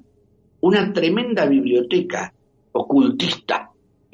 [0.61, 2.33] una tremenda biblioteca
[2.73, 3.64] ocultista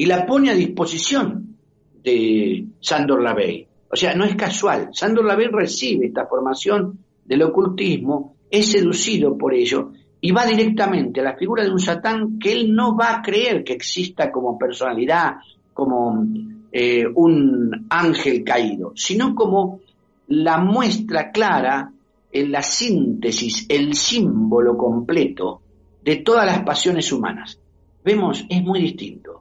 [0.01, 1.57] y la pone a disposición
[2.03, 3.67] de Sandor Lavey.
[3.87, 4.89] O sea, no es casual.
[4.93, 11.23] Sandor Lavey recibe esta formación del ocultismo, es seducido por ello y va directamente a
[11.23, 15.35] la figura de un satán que él no va a creer que exista como personalidad,
[15.71, 16.25] como
[16.71, 19.81] eh, un ángel caído, sino como
[20.29, 21.91] la muestra clara
[22.31, 25.61] en la síntesis, el símbolo completo
[26.03, 27.59] de todas las pasiones humanas.
[28.03, 29.40] Vemos, es muy distinto.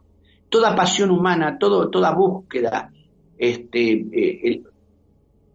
[0.50, 2.92] Toda pasión humana, todo, toda búsqueda
[3.38, 4.62] este, eh,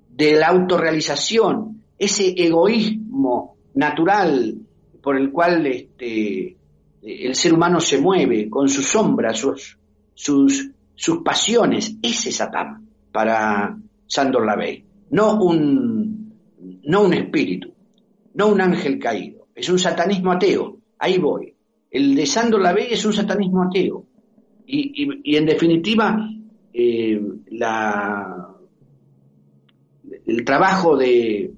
[0.10, 4.56] de la autorrealización, ese egoísmo natural
[5.02, 6.58] por el cual este,
[7.02, 9.46] el ser humano se mueve con sus sombras,
[10.16, 10.72] sus,
[11.24, 13.78] pasiones, ese Satán para
[14.08, 16.34] Sandor Lavey no un,
[16.84, 17.74] no un espíritu,
[18.34, 21.54] no un ángel caído, es un satanismo ateo, ahí voy.
[21.90, 24.06] El de Sandro Lavey es un satanismo ateo.
[24.68, 26.30] Y, en definitiva,
[26.74, 28.50] eh, la,
[30.26, 31.52] el trabajo de,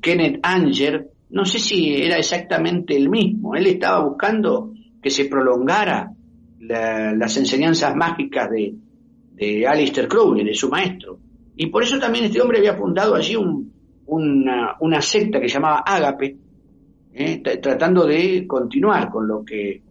[0.00, 3.54] Kenneth Anger, no sé si era exactamente el mismo.
[3.54, 6.12] Él estaba buscando que se prolongara
[6.60, 8.74] las enseñanzas mágicas de,
[9.34, 11.18] de Alistair Crowley, de su maestro.
[11.56, 13.36] Y por eso también este hombre había fundado allí
[14.06, 16.36] una, secta que se llamaba Ágape,
[17.12, 17.42] ¿eh?
[17.60, 19.82] tratando de continuar con lo que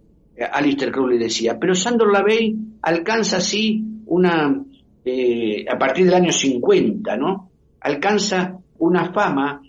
[0.52, 1.58] Alistair Crowley decía.
[1.60, 4.64] Pero Sandor Lavey alcanza así una,
[5.06, 7.50] eh, a partir del año 50, ¿no?
[7.82, 9.62] Alcanza una fama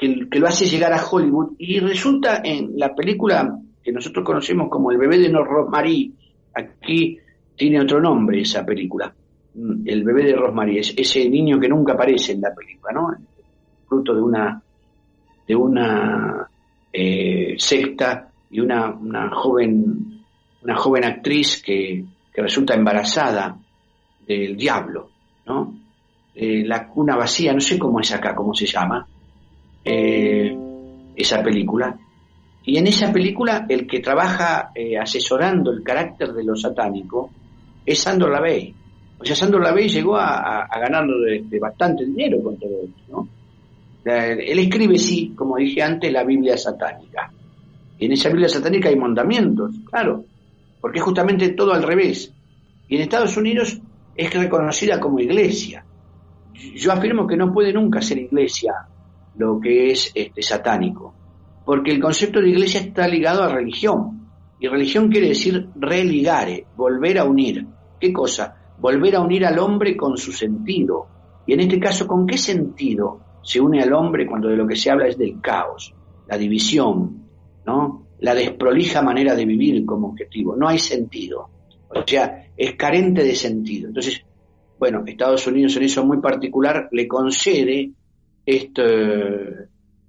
[0.00, 4.90] que, lo hace llegar a Hollywood y resulta en la película que nosotros conocemos como
[4.90, 6.12] El bebé de Rosemary,
[6.54, 7.18] aquí
[7.56, 9.12] tiene otro nombre esa película,
[9.84, 13.14] el bebé de Rosemary, es ese niño que nunca aparece en la película, ¿no?
[13.86, 14.62] Fruto de una
[15.46, 16.48] de una
[16.92, 20.22] eh, secta y una, una, joven
[20.62, 23.54] una joven actriz que, resulta embarazada
[24.26, 25.10] del diablo,
[25.44, 25.74] ¿no?
[26.34, 29.06] Eh, la cuna vacía, no sé cómo es acá, cómo se llama,
[29.84, 30.56] eh,
[31.14, 31.98] esa película.
[32.64, 37.28] Y en esa película el que trabaja asesorando el carácter de lo satánico
[37.84, 38.74] es Sandro Lavey,
[39.20, 41.04] o sea, Sandro Lavey llegó a, ganar
[41.60, 43.28] bastante dinero con todo esto, ¿no?
[44.02, 47.30] Él escribe, sí, como dije antes, la Biblia satánica.
[48.00, 50.24] Y en esa Biblia satánica hay mandamientos, claro,
[50.80, 52.34] porque es justamente todo al revés.
[52.88, 53.80] Y en Estados Unidos
[54.16, 55.84] es reconocida como iglesia.
[56.74, 58.74] Yo afirmo que no puede nunca ser iglesia
[59.36, 61.14] lo que es este, satánico,
[61.64, 64.28] porque el concepto de iglesia está ligado a religión.
[64.58, 67.64] Y religión quiere decir religare, volver a unir.
[68.00, 68.56] ¿Qué cosa?
[68.80, 71.06] volver a unir al hombre con su sentido.
[71.46, 74.76] Y en este caso, ¿con qué sentido se une al hombre cuando de lo que
[74.76, 75.94] se habla es del caos,
[76.26, 77.29] la división,
[77.64, 80.56] la desprolija manera de vivir como objetivo?
[80.56, 81.48] No hay sentido.
[81.88, 83.88] O sea, es carente de sentido.
[83.88, 84.22] Entonces,
[84.78, 87.90] bueno, Estados Unidos en eso muy particular le concede
[88.46, 88.66] eh,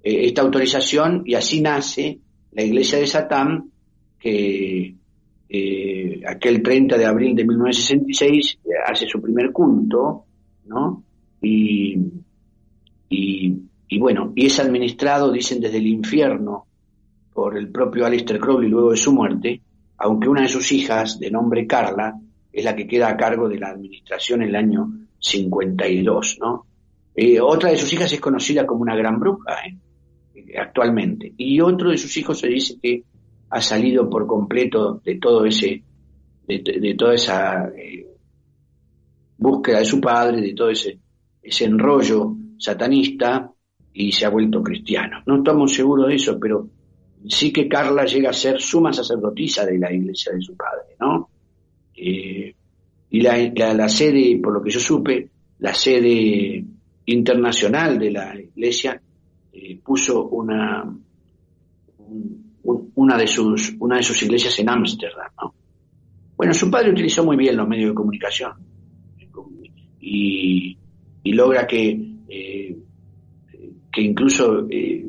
[0.02, 2.18] esta autorización y así nace
[2.52, 3.70] la iglesia de Satán
[4.18, 4.94] que
[5.48, 10.24] eh, aquel 30 de abril de 1966 eh, hace su primer culto,
[11.42, 11.98] y,
[13.98, 16.66] bueno, y es administrado, dicen, desde el infierno
[17.32, 19.60] por el propio Aleister Crowley luego de su muerte,
[19.98, 22.18] aunque una de sus hijas, de nombre Carla,
[22.52, 26.66] es la que queda a cargo de la administración en el año 52, ¿no?
[27.14, 29.56] Eh, otra de sus hijas es conocida como una gran bruja,
[30.58, 31.32] actualmente.
[31.36, 33.04] Y otro de sus hijos se dice que
[33.50, 35.82] ha salido por completo de todo ese,
[36.46, 38.06] de, toda esa eh,
[39.36, 40.98] búsqueda de su padre, de todo ese,
[41.42, 43.50] ese enrollo satanista
[43.92, 45.22] y se ha vuelto cristiano.
[45.26, 46.66] No estamos seguros de eso, pero
[47.28, 51.28] sí que Carla llega a ser suma sacerdotisa de la iglesia de su padre, ¿no?
[51.94, 52.54] Eh,
[53.10, 53.36] y la,
[53.74, 56.64] la, sede, por lo que yo supe, la sede
[57.06, 59.00] internacional de la iglesia
[59.52, 60.82] eh, puso una,
[62.94, 65.30] una de sus, una de sus iglesias en Ámsterdam.
[65.40, 65.54] ¿no?
[66.36, 68.52] Bueno, su padre utilizó muy bien los medios de comunicación
[70.00, 70.78] y,
[71.24, 72.76] logra que, eh,
[73.92, 75.06] que incluso eh,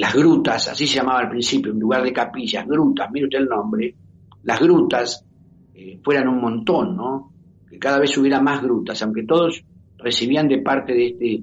[0.00, 3.48] las grutas, así se llamaba al principio, en lugar de capillas, grutas, mire usted el
[3.48, 3.94] nombre,
[4.44, 5.26] las grutas
[5.74, 7.34] eh, fueran un montón, ¿no?
[7.68, 9.62] Que cada vez hubiera más grutas, aunque todos
[9.98, 11.42] recibían de parte de este,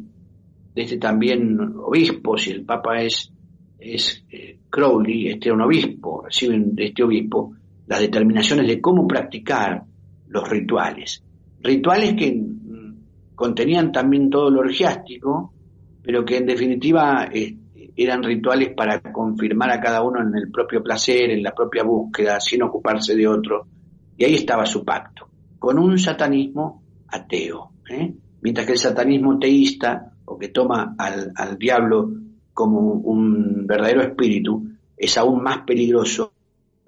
[0.74, 3.32] de este también obispo, si el Papa es
[3.78, 7.54] es eh, Crowley, este un obispo, reciben de este obispo
[7.86, 9.84] las determinaciones de cómo practicar
[10.30, 11.24] los rituales.
[11.62, 15.54] Rituales que mm, contenían también todo lo orgiástico,
[16.02, 17.56] pero que en definitiva eh,
[17.98, 22.40] eran rituales para confirmar a cada uno en el propio placer, en la propia búsqueda,
[22.40, 23.68] sin ocuparse de otro.
[24.16, 27.72] Y ahí estaba su pacto, con un satanismo ateo.
[27.90, 28.14] ¿eh?
[28.42, 32.12] Mientras que el satanismo teísta, o que toma al, al diablo
[32.54, 36.34] como un verdadero espíritu es aún más peligroso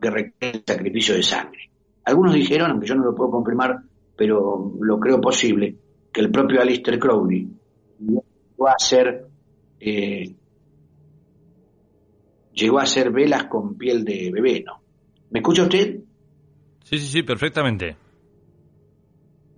[0.02, 1.69] que requiere el sacrificio de sangre.
[2.06, 3.78] Algunos dijeron, aunque yo no lo puedo confirmar,
[4.15, 5.76] pero lo creo posible,
[6.12, 7.48] que el propio Alistair Crowley
[8.00, 9.28] llegó a hacer
[9.80, 10.36] eh,
[12.60, 14.82] llegó a hacer velas con piel de bebé, ¿no?
[15.32, 16.00] ¿Me escucha usted?
[16.84, 17.95] Sí, sí, sí, perfectamente.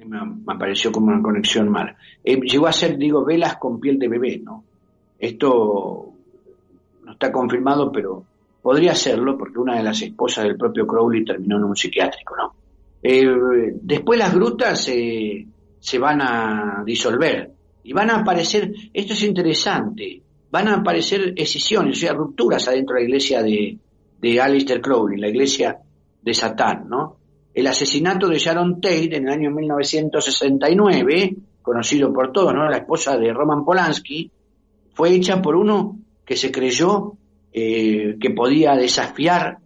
[0.05, 1.95] Me, me apareció como una conexión mala.
[2.23, 4.63] Eh, llegó a hacer, digo, velas con piel de bebé, ¿no?
[5.17, 6.13] Esto
[7.03, 8.25] no está confirmado, pero
[8.61, 12.53] podría serlo porque una de las esposas del propio Crowley terminó en un psiquiátrico, ¿no?
[13.03, 17.51] Eh, después las grutas se van a disolver
[17.83, 22.95] y van a aparecer, esto es interesante, van a aparecer escisiones, o sea, rupturas adentro
[22.95, 23.77] de la iglesia de,
[24.19, 25.79] de Alistair Crowley, la iglesia
[26.21, 27.17] de Satán, ¿no?
[27.53, 32.69] El asesinato de Sharon Tate en el año 1969, conocido por todos, ¿no?
[32.69, 34.29] La esposa de Roman Polanski,
[34.93, 37.13] fue hecha por uno que se creyó
[37.53, 39.57] eh, que podía desafiar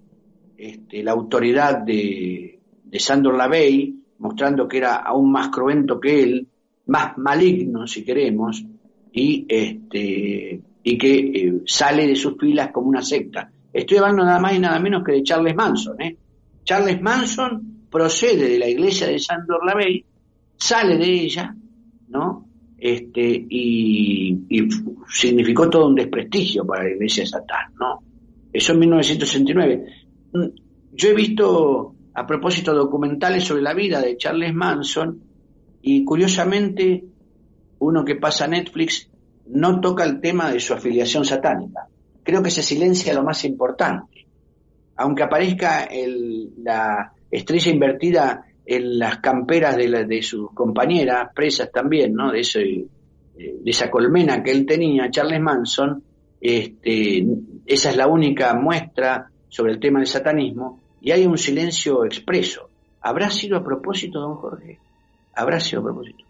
[0.57, 6.47] este, la autoridad de, de Sandor Lavey, mostrando que era aún más cruento que él,
[6.87, 8.63] más maligno si queremos,
[9.11, 13.51] y, este, y que eh, sale de sus filas como una secta.
[13.73, 15.99] Estoy hablando nada más y nada menos que de Charles Manson.
[15.99, 16.15] ¿eh?
[16.63, 20.05] Charles Manson procede de la iglesia de Sandor Lavey,
[20.55, 21.53] sale de ella,
[22.07, 22.45] ¿no?
[22.77, 24.37] este, y,
[25.09, 27.99] significó todo un desprestigio para la iglesia de Satán, ¿no?
[28.53, 29.85] Eso en 1969.
[30.33, 30.45] Mm,
[30.93, 35.19] yo he visto, a propósito, documentales sobre la vida de Charles Manson
[35.81, 37.03] y curiosamente
[37.79, 39.09] uno que pasa a Netflix
[39.47, 41.87] no toca el tema de su afiliación satánica.
[42.23, 44.25] Creo que se silencia lo más importante.
[44.97, 52.13] Aunque aparezca el, la estrella invertida en las camperas de, de sus compañeras, presas también,
[52.13, 52.31] ¿no?
[52.31, 56.01] De, ese, de esa colmena que él tenía, Charles Manson,
[56.41, 57.25] este,
[57.65, 62.69] esa es la única muestra sobre el tema del satanismo, y hay un silencio expreso.
[63.01, 64.79] ¿Habrá sido a propósito, don Jorge?
[65.35, 66.25] ¿Habrá sido a propósito?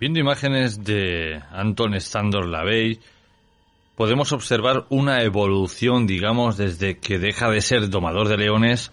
[0.00, 3.00] Viendo imágenes de Anton Standor Lavey,
[3.96, 8.90] podemos observar una evolución, digamos, desde que deja de ser domador de leones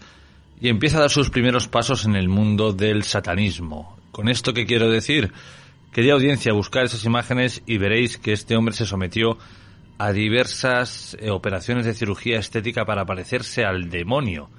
[0.60, 3.96] y empieza a dar sus primeros pasos en el mundo del satanismo.
[4.12, 5.32] ¿Con esto qué quiero decir?
[5.94, 9.38] Quería audiencia buscar esas imágenes y veréis que este hombre se sometió
[9.96, 14.50] a diversas eh, operaciones de cirugía estética para parecerse al demonio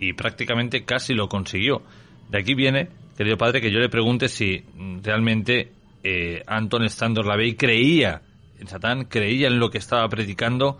[0.00, 1.80] y prácticamente casi lo consiguió.
[2.28, 4.64] De aquí viene, querido padre, que yo le pregunte si
[5.00, 5.70] realmente
[6.02, 8.22] eh, Anton Standor Lavey creía
[8.58, 10.78] en Satán, creía en lo que estaba predicando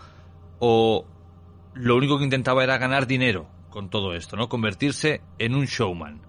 [0.58, 1.06] o
[1.74, 4.48] lo único que intentaba era ganar dinero con todo esto, ¿no?
[4.48, 6.20] Convertirse en un showman.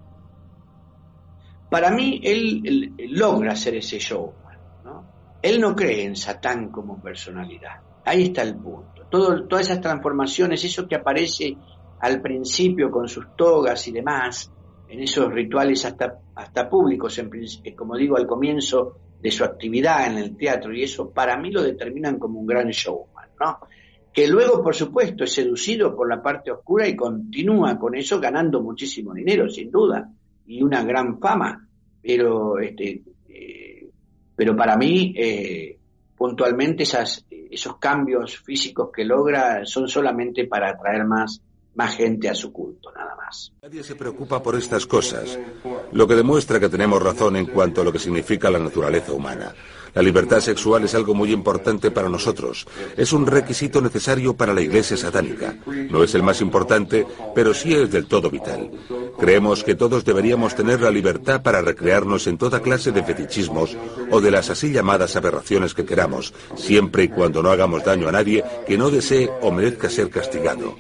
[1.70, 5.06] Para mí, él, logra ser ese showman, ¿no?
[5.42, 7.82] Él no cree en Satán como personalidad.
[8.06, 9.06] Ahí está el punto.
[9.10, 11.56] Todas esas transformaciones, eso que aparece
[12.00, 14.52] al principio con sus togas y demás,
[14.94, 17.32] en esos rituales hasta, hasta públicos, en,
[17.76, 21.64] como digo, al comienzo de su actividad en el teatro, y eso para mí lo
[21.64, 23.58] determinan como un gran showman, ¿no?
[24.14, 28.62] Que luego, por supuesto, es seducido por la parte oscura y continúa con eso ganando
[28.62, 30.08] muchísimo dinero, sin duda,
[30.46, 31.68] y una gran fama,
[32.00, 33.90] pero, este, eh,
[34.36, 35.76] pero para mí, eh,
[36.16, 41.42] puntualmente, esos cambios físicos que logra son solamente para atraer más
[41.76, 43.52] más gente a su culto, nada más.
[43.62, 45.40] Nadie se preocupa por estas cosas,
[45.92, 49.54] lo que demuestra que tenemos razón en cuanto a lo que significa la naturaleza humana.
[49.94, 52.66] La libertad sexual es algo muy importante para nosotros.
[52.98, 55.56] Es un requisito necesario para la Iglesia satánica.
[55.90, 58.72] No es el más importante, pero sí es del todo vital.
[59.20, 63.78] Creemos que todos deberíamos tener la libertad para recrearnos en toda clase de fetichismos
[64.10, 68.12] o de las así llamadas aberraciones que queramos, siempre y cuando no hagamos daño a
[68.12, 70.76] nadie que no desee o merezca ser castigado.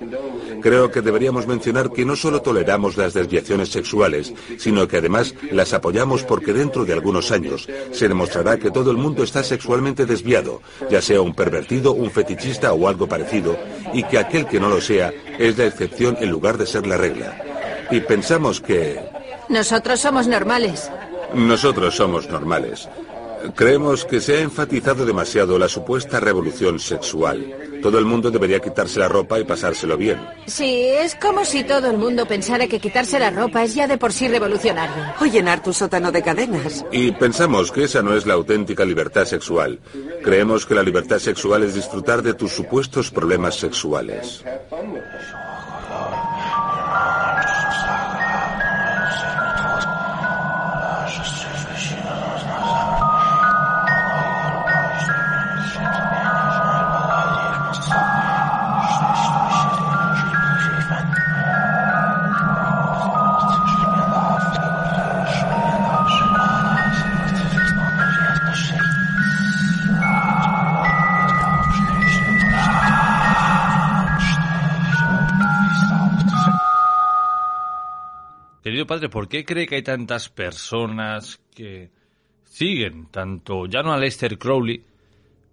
[0.61, 5.73] Creo que deberíamos mencionar que no solo toleramos las desviaciones sexuales, sino que además las
[5.73, 10.61] apoyamos porque dentro de algunos años se demostrará que todo el mundo está sexualmente desviado,
[10.89, 13.57] ya sea un pervertido, un fetichista o algo parecido,
[13.93, 16.97] y que aquel que no lo sea es la excepción en lugar de ser la
[16.97, 17.37] regla.
[17.91, 18.99] Y pensamos que...
[19.49, 20.89] Nosotros somos normales.
[21.33, 22.87] Nosotros somos normales.
[23.55, 27.79] Creemos que se ha enfatizado demasiado la supuesta revolución sexual.
[27.81, 30.19] Todo el mundo debería quitarse la ropa y pasárselo bien.
[30.45, 33.97] Sí, es como si todo el mundo pensara que quitarse la ropa es ya de
[33.97, 35.03] por sí revolucionario.
[35.19, 36.85] O llenar tu sótano de cadenas.
[36.91, 39.79] Y pensamos que esa no es la auténtica libertad sexual.
[40.23, 44.43] Creemos que la libertad sexual es disfrutar de tus supuestos problemas sexuales.
[79.09, 81.89] ¿Por qué cree que hay tantas personas que
[82.43, 84.83] siguen tanto, ya no a Lester Crowley,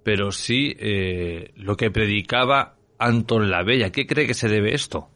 [0.02, 3.90] pero sí eh, lo que predicaba Anton la Bella?
[3.90, 5.08] ¿Qué cree que se debe esto?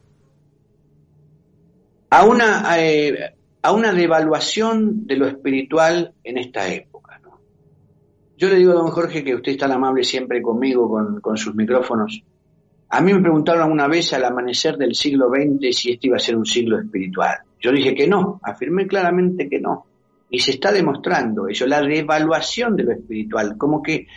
[2.09, 6.95] A una, eh, a una devaluación de lo espiritual en esta época.
[8.37, 11.37] Yo le digo a don Jorge que usted es tan amable siempre conmigo con, con
[11.37, 12.21] sus micrófonos.
[12.89, 16.19] A mí me preguntaron una vez al amanecer del siglo XX si este iba a
[16.19, 17.37] ser un siglo espiritual.
[17.59, 19.85] Yo dije que no, afirmé claramente que no.
[20.29, 24.07] Y se está demostrando eso, la devaluación de lo espiritual, como que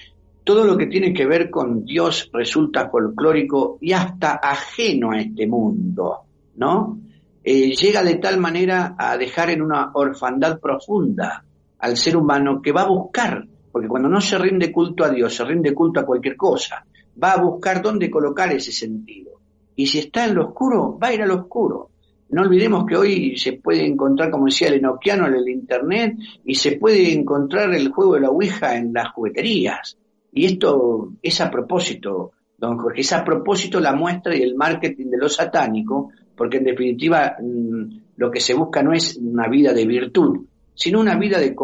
[0.43, 5.47] todo lo que tiene que ver con Dios resulta folclórico y hasta ajeno a este
[5.47, 6.21] mundo,
[6.57, 6.99] ¿no?
[7.45, 11.45] Eh, llega de tal manera a dejar en una orfandad profunda
[11.79, 15.35] al ser humano que va a buscar, porque cuando no se rinde culto a Dios,
[15.35, 16.85] se rinde culto a cualquier cosa,
[17.23, 19.33] va a buscar dónde colocar ese sentido.
[19.77, 21.91] Y si está en lo oscuro, va a ir al oscuro.
[22.31, 26.55] No olvidemos que hoy se puede encontrar, como decía el enoquiano, en el Internet y
[26.55, 29.97] se puede encontrar el juego de la Ouija en las jugueterías.
[30.33, 35.07] Y esto es a propósito, don Jorge, es a propósito la muestra y el marketing
[35.07, 39.73] de lo satánico, porque en definitiva mm, lo que se busca no es una vida
[39.73, 41.57] de virtud, sino una vida de,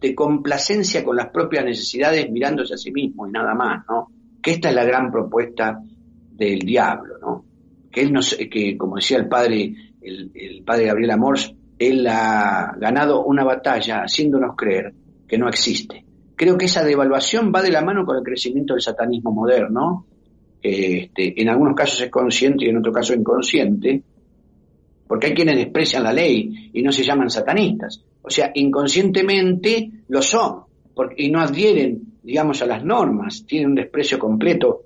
[0.00, 4.08] de complacencia con las propias necesidades mirándose a sí mismo y nada más, ¿no?
[4.42, 5.80] Que esta es la gran propuesta
[6.32, 7.44] del diablo, ¿no?
[7.94, 9.72] Que él nos, que como decía el padre,
[10.02, 14.92] el, padre Gabriel Amors, él ha ganado una batalla haciéndonos creer
[15.28, 16.04] que no existe.
[16.34, 20.06] Creo que esa devaluación va de la mano con el crecimiento del satanismo moderno.
[20.60, 24.02] Este, en algunos casos es consciente y en otro caso inconsciente,
[25.06, 28.02] porque hay quienes desprecian la ley y no se llaman satanistas.
[28.22, 30.64] O sea, inconscientemente lo son
[30.94, 34.82] porque, y no adhieren, digamos, a las normas, tienen un desprecio completo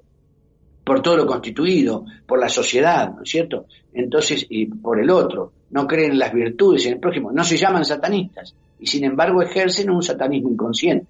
[0.89, 3.67] por todo lo constituido, por la sociedad, ¿no es cierto?
[3.93, 7.59] Entonces, y por el otro, no creen en las virtudes en el prójimo, no se
[7.59, 11.07] llaman satanistas, y sin embargo ejercen un satanismo inconsciente.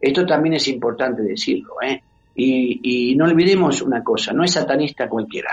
[0.00, 2.02] Esto también es importante decirlo, ¿eh?
[2.34, 5.50] Y, no olvidemos una cosa, no es satanista cualquiera.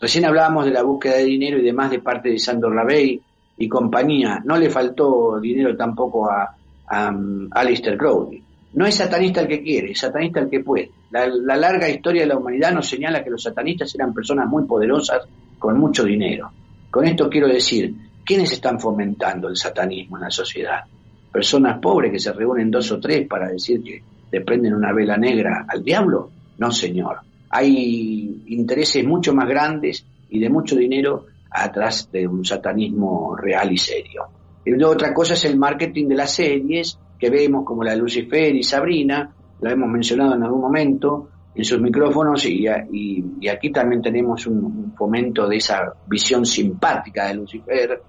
[0.00, 3.20] Recién hablábamos de la búsqueda de dinero y demás de parte de Sandor Lavey,
[3.58, 6.54] y compañía, no le faltó dinero tampoco a,
[6.86, 8.44] a, um, Alistair Crowley.
[8.76, 10.90] No es satanista el que quiere, es satanista el que puede.
[11.10, 14.64] La, la, larga historia de la humanidad nos señala que los satanistas eran personas muy
[14.64, 15.22] poderosas
[15.58, 16.50] con mucho dinero.
[16.90, 20.84] Con esto quiero decir, ¿quiénes están fomentando el satanismo en la sociedad?
[21.32, 25.16] Personas pobres que se reúnen dos o tres para decir que le prenden una vela
[25.16, 26.30] negra al diablo.
[26.58, 27.20] No, señor.
[27.48, 33.78] Hay intereses mucho más grandes y de mucho dinero atrás de un satanismo real y
[33.78, 34.24] serio.
[34.66, 38.54] Y otra cosa es el marketing de las series que vemos como la de Lucifer
[38.54, 44.02] y Sabrina, lo hemos mencionado en algún momento en sus micrófonos y, y, aquí también
[44.02, 48.02] tenemos un, fomento de esa visión simpática de Lucifer,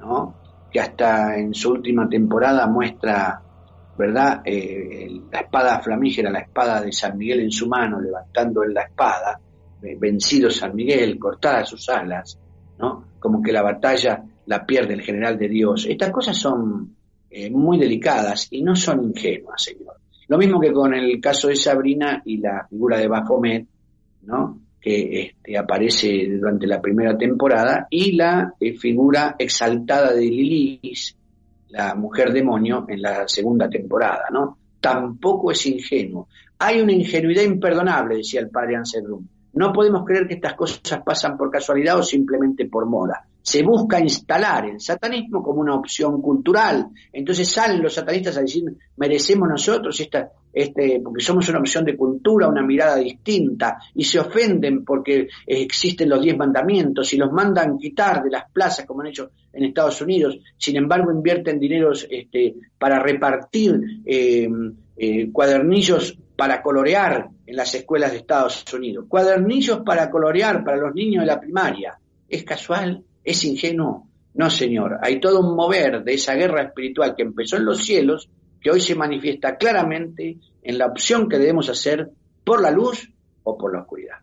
[0.00, 0.34] ¿no?
[0.70, 3.40] que hasta en su última temporada muestra,
[3.98, 8.74] ¿verdad?, eh, la espada flamígera, la espada de San Miguel en su mano, levantando en
[8.74, 9.40] la espada,
[9.98, 12.38] vencido San Miguel, cortadas sus alas,
[12.78, 13.04] ¿no?
[13.18, 15.86] Como que la batalla la pierde el general de Dios.
[15.88, 16.96] Estas cosas son
[17.30, 19.94] eh, muy delicadas y no son ingenuas, señor.
[20.28, 23.66] Lo mismo que con el caso de Sabrina y la figura de Baphomet,
[24.22, 24.60] ¿no?
[24.80, 31.16] que este, aparece durante la primera temporada, y la eh, figura exaltada de Lilith,
[31.68, 34.58] la mujer demonio, en la segunda temporada, ¿no?
[34.80, 36.28] Tampoco es ingenuo.
[36.58, 39.26] Hay una ingenuidad imperdonable, decía el padre Anselm.
[39.52, 43.26] No podemos creer que estas cosas pasan por casualidad o simplemente por moda.
[43.42, 46.88] Se busca instalar el satanismo como una opción cultural.
[47.12, 48.64] Entonces salen los satanistas a decir,
[48.96, 54.18] merecemos nosotros esta, este, porque somos una opción de cultura, una mirada distinta, y se
[54.18, 59.08] ofenden porque existen los diez mandamientos y los mandan quitar de las plazas, como han
[59.08, 60.38] hecho en Estados Unidos.
[60.56, 64.48] Sin embargo, invierten dineros este, para repartir eh,
[64.96, 69.04] eh, cuadernillos para colorear en las escuelas de Estados Unidos.
[69.08, 71.98] Cuadernillos para colorear para los niños de la primaria.
[72.28, 73.04] ¿Es casual?
[73.24, 74.06] ¿Es ingenuo?
[74.34, 74.98] No, señor.
[75.02, 78.28] Hay todo un mover de esa guerra espiritual que empezó en los cielos,
[78.60, 82.10] que hoy se manifiesta claramente en la opción que debemos hacer
[82.44, 83.10] por la luz
[83.42, 84.18] o por la oscuridad.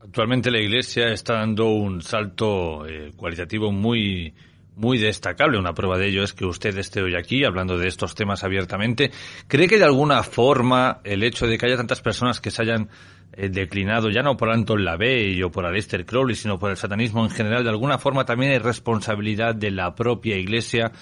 [0.00, 4.32] Actualmente la Iglesia está dando un salto eh, cualitativo muy
[4.78, 5.58] muy destacable.
[5.58, 9.10] Una prueba de ello es que usted esté hoy aquí hablando de estos temas abiertamente.
[9.48, 12.88] ¿Cree que de alguna forma el hecho de que haya tantas personas que se hayan
[13.32, 17.24] eh, declinado, ya no por Anton LaVey o por Aleister Crowley, sino por el satanismo
[17.24, 20.92] en general, de alguna forma también hay responsabilidad de la propia Iglesia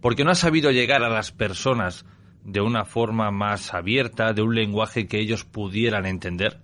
[0.00, 2.04] porque no ha sabido llegar a las personas
[2.44, 6.58] de una forma más abierta, de un lenguaje que ellos pudieran entender?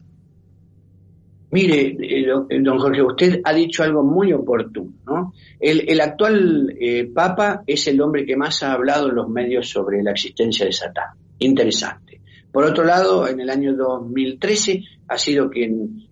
[1.51, 4.92] Mire, eh, eh, don Jorge, usted ha dicho algo muy oportuno.
[5.07, 5.32] ¿no?
[5.59, 10.03] El, actual eh, Papa es el hombre que más ha hablado en los medios sobre
[10.03, 11.14] la existencia de Satán.
[11.38, 12.20] Interesante.
[12.53, 16.09] Por otro lado, en el año 2013 ha sido quien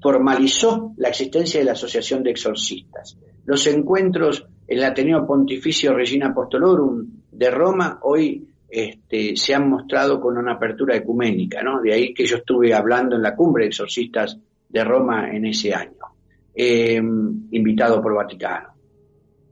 [0.00, 3.18] formalizó la existencia de la Asociación de Exorcistas.
[3.44, 10.20] Los encuentros en el Ateneo Pontificio Regina Apostolorum de Roma hoy este, se han mostrado
[10.20, 11.80] con una apertura ecuménica, ¿no?
[11.80, 14.38] De ahí que yo estuve hablando en la cumbre de exorcistas
[14.68, 16.14] de Roma en ese año,
[16.54, 18.74] eh, invitado por Vaticano.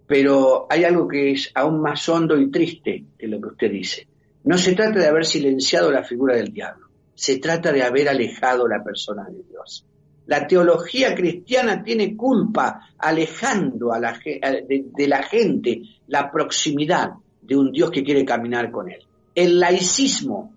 [0.07, 4.07] Pero hay algo que es aún más hondo y triste que lo que usted dice.
[4.45, 8.69] No se trata de haber silenciado la figura del diablo, se trata de haber alejado
[8.69, 9.87] la persona de Dios.
[10.27, 17.12] La teología cristiana tiene culpa alejando a de la gente la proximidad
[17.47, 19.01] de un Dios que quiere caminar con él.
[19.34, 20.53] El laicismo,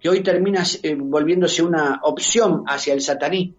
[0.00, 3.54] que hoy termina eh, volviéndose una opción hacia el satanismo,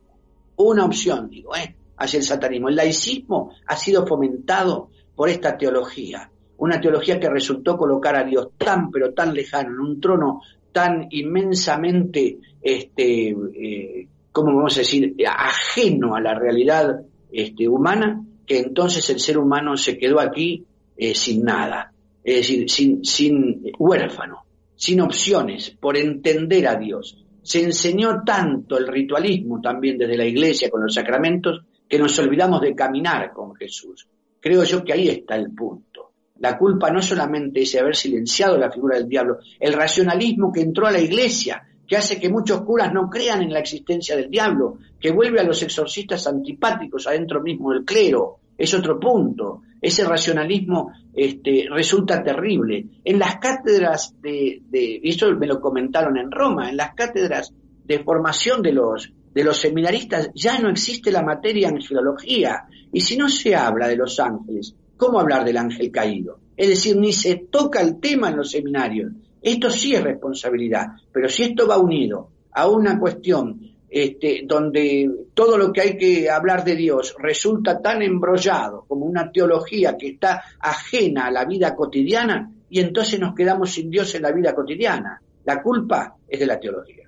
[0.57, 2.69] una opción, digo, eh, hacia el satanismo.
[2.69, 8.49] El laicismo ha sido fomentado por esta teología, una teología que resultó colocar a Dios
[8.57, 15.15] tan pero tan lejano, en un trono tan inmensamente, este, eh, ¿cómo vamos a decir?,
[15.25, 16.99] ajeno a la realidad
[17.31, 20.65] este, humana, que entonces el ser humano se quedó aquí
[20.97, 21.93] eh, sin nada
[22.34, 24.45] decir, sin, sin huérfano,
[24.76, 27.23] sin opciones, por entender a Dios.
[27.43, 32.61] Se enseñó tanto el ritualismo también desde la iglesia con los sacramentos que nos olvidamos
[32.61, 34.07] de caminar con Jesús.
[34.39, 36.11] Creo yo que ahí está el punto.
[36.39, 40.61] La culpa no solamente es de haber silenciado la figura del diablo, el racionalismo que
[40.61, 44.30] entró a la iglesia, que hace que muchos curas no crean en la existencia del
[44.30, 49.62] diablo, que vuelve a los exorcistas antipáticos adentro mismo del clero, es otro punto.
[49.82, 52.86] Ese racionalismo este, resulta terrible.
[53.03, 57.53] En las cátedras de, y eso me lo comentaron en Roma, en las cátedras
[57.84, 62.66] de formación de los, de los seminaristas ya no existe la materia angelología.
[62.91, 66.39] Y si no se habla de los ángeles, ¿cómo hablar del ángel caído?
[66.58, 69.12] Es decir, ni se toca el tema en los seminarios.
[69.41, 75.57] Esto sí es responsabilidad, pero si esto va unido a una cuestión este, donde todo
[75.57, 80.43] lo que hay que hablar de Dios resulta tan embrollado como una teología que está
[80.59, 85.21] ajena a la vida cotidiana y entonces nos quedamos sin Dios en la vida cotidiana.
[85.45, 87.07] La culpa es de la teología.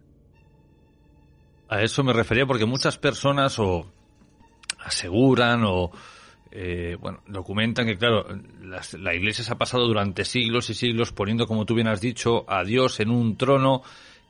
[1.67, 3.85] A eso me refería porque muchas personas o
[4.79, 5.91] aseguran o
[6.51, 8.27] eh, bueno, documentan que, claro,
[8.97, 12.45] la Iglesia se ha pasado durante siglos y siglos poniendo, como tú bien has dicho,
[12.47, 13.83] a Dios en un trono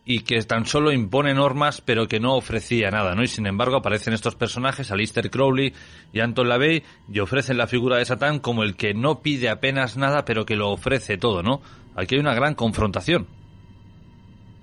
[0.10, 3.24] y que tan solo impone normas pero que no ofrecía nada, ¿no?
[3.24, 5.74] Y sin embargo aparecen estos personajes, Alistair Crowley
[6.14, 6.82] y Anton LaVey,
[7.12, 10.56] y ofrecen la figura de Satán como el que no pide apenas nada pero que
[10.56, 11.62] lo ofrece todo, ¿no?
[11.96, 13.28] Aquí hay una gran confrontación.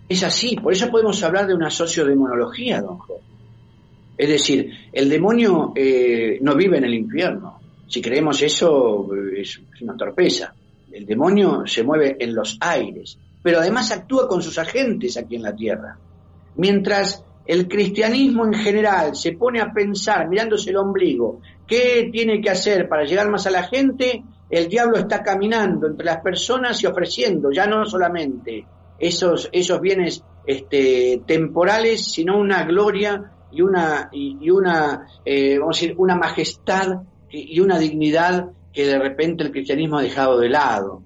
[0.09, 3.22] Es así, por eso podemos hablar de una sociodemonología, don Jorge.
[4.16, 7.61] Es decir, el demonio eh, no vive en el infierno.
[7.86, 10.55] Si creemos eso, es una torpeza.
[10.90, 15.42] El demonio se mueve en los aires pero además actúa con sus agentes aquí en
[15.42, 15.99] la tierra.
[16.57, 22.49] Mientras el cristianismo en general se pone a pensar, mirándose el ombligo, qué tiene que
[22.49, 26.86] hacer para llegar más a la gente, el diablo está caminando entre las personas y
[26.86, 28.64] ofreciendo ya no solamente
[28.99, 34.38] esos, esos bienes este, temporales, sino una gloria y una, y,
[35.26, 40.03] eh, vamos a decir, una majestad y una dignidad que de repente el cristianismo ha
[40.03, 41.03] dejado de lado.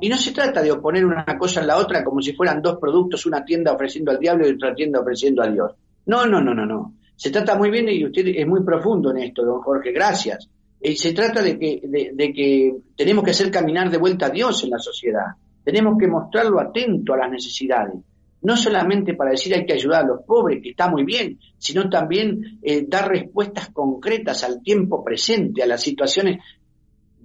[0.00, 2.78] Y no se trata de oponer una cosa a la otra como si fueran dos
[2.80, 5.72] productos, una tienda ofreciendo al diablo y otra tienda ofreciendo a Dios.
[6.06, 6.94] No, no, no, no, no.
[7.14, 10.48] Se trata muy bien y usted es muy profundo en esto, don Jorge, gracias.
[10.80, 14.62] Eh, se trata de que, de, que tenemos que hacer caminar de vuelta a Dios
[14.64, 15.26] en la sociedad.
[15.64, 17.94] Tenemos que mostrarlo atento a las necesidades.
[18.40, 21.90] No solamente para decir hay que ayudar a los pobres, que está muy bien, sino
[21.90, 26.38] también eh, dar respuestas concretas al tiempo presente, a las situaciones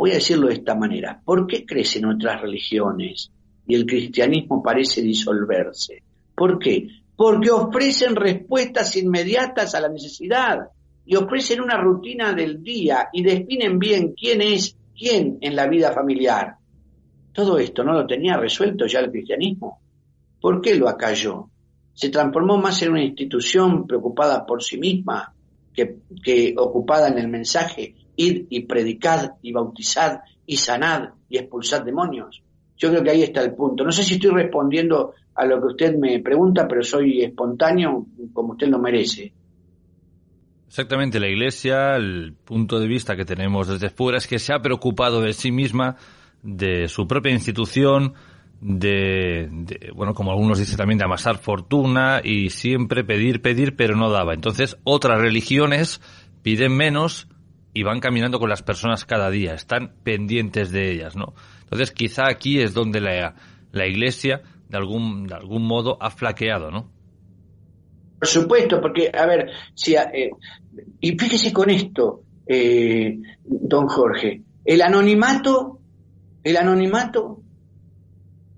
[0.03, 1.21] Voy a decirlo de esta manera.
[1.23, 3.31] ¿Por qué crecen otras religiones
[3.65, 6.03] y el cristianismo parece disolverse?
[6.35, 6.89] ¿Por qué?
[7.15, 10.67] Porque ofrecen respuestas inmediatas a la necesidad
[11.05, 15.93] y ofrecen una rutina del día y definen bien quién es quién en la vida
[15.93, 16.55] familiar.
[17.31, 19.79] Todo esto no lo tenía resuelto ya el cristianismo.
[20.41, 21.47] ¿Por qué lo acalló?
[21.93, 25.33] Se transformó más en una institución preocupada por sí misma
[25.73, 32.43] que, que ocupada en el mensaje y predicad y bautizad y sanad y expulsad demonios.
[32.77, 33.83] Yo creo que ahí está el punto.
[33.83, 38.53] No sé si estoy respondiendo a lo que usted me pregunta, pero soy espontáneo como
[38.53, 39.33] usted lo merece.
[40.67, 44.59] Exactamente, la Iglesia, el punto de vista que tenemos desde fuera es que se ha
[44.59, 45.97] preocupado de sí misma,
[46.41, 48.15] de su propia institución,
[48.59, 53.95] de, de, bueno, como algunos dicen también, de amasar fortuna y siempre pedir, pedir, pero
[53.95, 54.33] no daba.
[54.33, 56.01] Entonces, otras religiones
[56.41, 57.27] piden menos
[57.73, 61.33] y van caminando con las personas cada día, están pendientes de ellas, ¿no?
[61.63, 63.35] Entonces quizá aquí es donde la,
[63.71, 66.91] la Iglesia de algún, de algún modo ha flaqueado, ¿no?
[68.19, 70.31] Por supuesto, porque, a ver, si, eh,
[71.01, 75.79] y fíjese con esto, eh, don Jorge, el anonimato,
[76.43, 77.41] el anonimato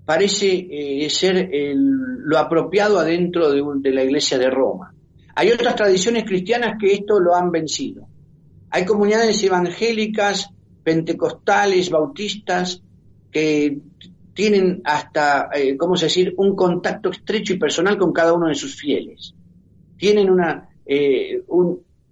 [0.04, 4.94] parece eh, ser lo apropiado adentro de, de la Iglesia de Roma.
[5.34, 8.06] Hay otras tradiciones cristianas que esto lo han vencido.
[8.70, 10.50] Hay comunidades evangélicas,
[10.82, 12.82] pentecostales, bautistas,
[13.30, 13.78] que
[14.34, 18.54] tienen hasta, eh, ¿cómo se decir?, un contacto estrecho y personal con cada uno de
[18.54, 19.34] sus fieles.
[19.96, 21.42] Tienen una, eh,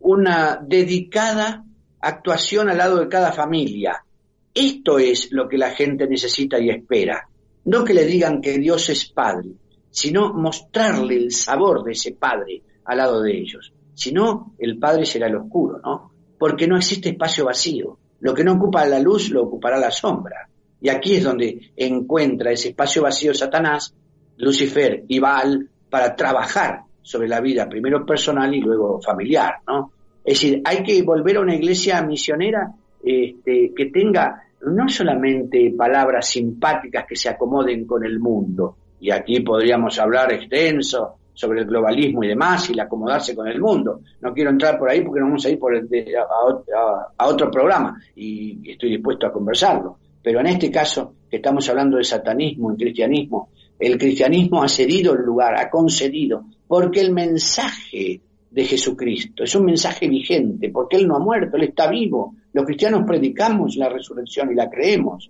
[0.00, 1.64] una dedicada
[2.00, 4.04] actuación al lado de cada familia.
[4.52, 7.28] Esto es lo que la gente necesita y espera.
[7.66, 9.50] No que le digan que Dios es Padre,
[9.90, 13.72] sino mostrarle el sabor de ese Padre al lado de ellos.
[13.94, 16.13] Si no, el Padre será el oscuro, ¿no?
[16.38, 17.98] Porque no existe espacio vacío.
[18.20, 20.48] Lo que no ocupa la luz lo ocupará la sombra.
[20.80, 23.94] Y aquí es donde encuentra ese espacio vacío Satanás,
[24.36, 29.92] Lucifer y Baal para trabajar sobre la vida, primero personal y luego familiar, ¿no?
[30.24, 32.72] Es decir, hay que volver a una iglesia misionera
[33.02, 39.40] este, que tenga no solamente palabras simpáticas que se acomoden con el mundo, y aquí
[39.40, 44.00] podríamos hablar extenso sobre el globalismo y demás y el acomodarse con el mundo.
[44.20, 48.70] No quiero entrar por ahí porque nos vamos a ir por a, otro programa y
[48.70, 49.98] estoy dispuesto a conversarlo.
[50.22, 55.12] Pero en este caso, que estamos hablando de satanismo y cristianismo, el cristianismo ha cedido
[55.14, 58.20] el lugar, ha concedido, porque el mensaje
[58.50, 62.36] de Jesucristo es un mensaje vigente, porque Él no ha muerto, Él está vivo.
[62.52, 65.28] Los cristianos predicamos la resurrección y la creemos.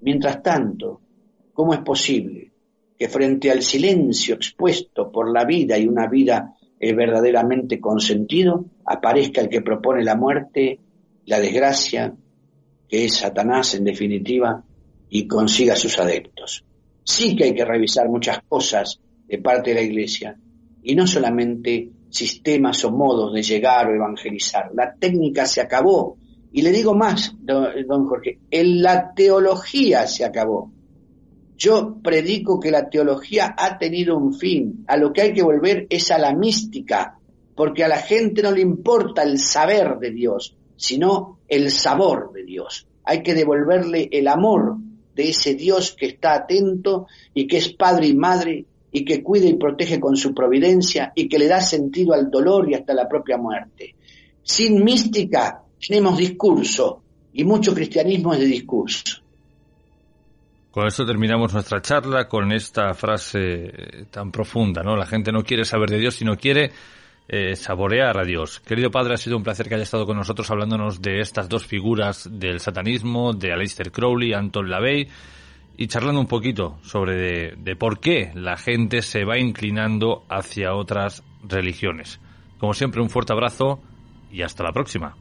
[0.00, 1.00] Mientras tanto,
[1.52, 2.53] ¿cómo es posible
[3.04, 8.64] que frente al silencio expuesto por la vida y una vida eh, verdaderamente con sentido,
[8.86, 10.80] aparezca el que propone la muerte,
[11.26, 12.14] la desgracia,
[12.88, 14.64] que es Satanás en definitiva,
[15.10, 16.64] y consiga sus adeptos.
[17.02, 18.98] Sí que hay que revisar muchas cosas
[19.28, 20.38] de parte de la Iglesia,
[20.82, 24.70] y no solamente sistemas o modos de llegar o evangelizar.
[24.72, 26.16] La técnica se acabó.
[26.52, 30.72] Y le digo más, don, Jorge, en la teología se acabó.
[31.56, 34.84] Yo predico que la teología ha tenido un fin.
[34.88, 37.18] A lo que hay que volver es a la mística,
[37.54, 42.44] porque a la gente no le importa el saber de Dios, sino el sabor de
[42.44, 42.86] Dios.
[43.04, 44.76] Hay que devolverle el amor
[45.14, 49.46] de ese Dios que está atento y que es padre y madre y que cuida
[49.46, 53.08] y protege con su providencia y que le da sentido al dolor y hasta la
[53.08, 53.94] propia muerte.
[54.42, 57.02] Sin mística tenemos discurso
[57.32, 59.23] y mucho cristianismo es de discurso.
[60.74, 64.96] Con esto terminamos nuestra charla con esta frase tan profunda, ¿no?
[64.96, 66.72] La gente no quiere saber de Dios, sino quiere
[67.28, 68.58] eh, saborear a Dios.
[68.58, 71.64] Querido padre, ha sido un placer que haya estado con nosotros hablándonos de estas dos
[71.64, 75.06] figuras del satanismo, de Aleister Crowley, Anton LaVey,
[75.76, 81.22] y charlando un poquito sobre de por qué la gente se va inclinando hacia otras
[81.44, 82.18] religiones.
[82.58, 83.80] Como siempre, un fuerte abrazo
[84.32, 85.14] y hasta la próxima.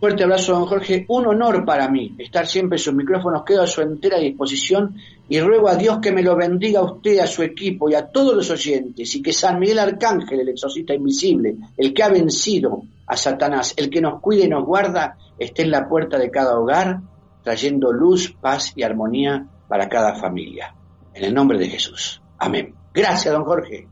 [0.00, 1.06] Fuerte abrazo, don Jorge.
[1.08, 3.44] Un honor para mí estar siempre en sus micrófonos.
[3.44, 4.96] Quedo a su entera disposición
[5.28, 8.08] y ruego a Dios que me lo bendiga a usted, a su equipo y a
[8.08, 12.82] todos los oyentes y que San Miguel Arcángel, el exorcista invisible, el que ha vencido
[13.06, 16.58] a Satanás, el que nos cuida y nos guarda, esté en la puerta de cada
[16.58, 17.00] hogar,
[17.42, 20.74] trayendo luz, paz y armonía para cada familia.
[21.14, 22.20] En el nombre de Jesús.
[22.38, 22.74] Amén.
[22.92, 23.88] Gracias, don Jorge.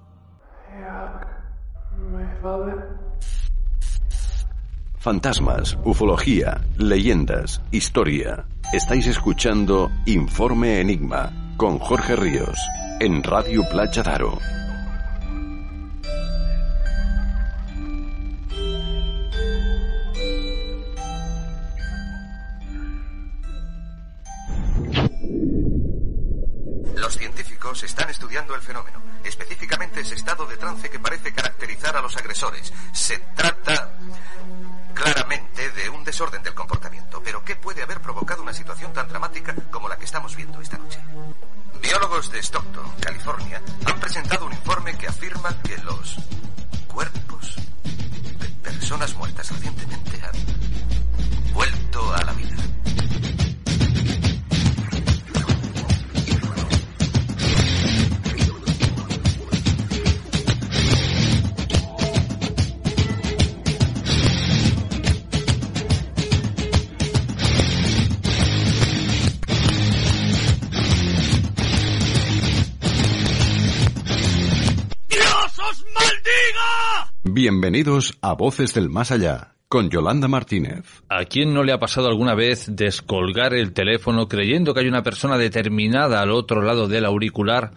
[5.02, 8.46] Fantasmas, ufología, leyendas, historia.
[8.72, 12.56] Estáis escuchando Informe Enigma con Jorge Ríos
[13.00, 14.38] en Radio Playa Daro.
[26.94, 32.02] Los científicos están estudiando el fenómeno, específicamente ese estado de trance que parece caracterizar a
[32.02, 32.72] los agresores.
[32.92, 33.90] Se trata
[34.94, 37.22] claramente de un desorden del comportamiento.
[37.22, 40.78] Pero ¿qué puede haber provocado una situación tan dramática como la que estamos viendo esta
[40.78, 40.98] noche?
[41.80, 46.16] Biólogos de Stockton, California, han presentado un informe que afirma que los
[46.86, 52.56] cuerpos de personas muertas recientemente han vuelto a la vida.
[77.24, 81.02] Bienvenidos a Voces del Más Allá, con Yolanda Martínez.
[81.08, 85.02] ¿A quién no le ha pasado alguna vez descolgar el teléfono creyendo que hay una
[85.02, 87.72] persona determinada al otro lado del auricular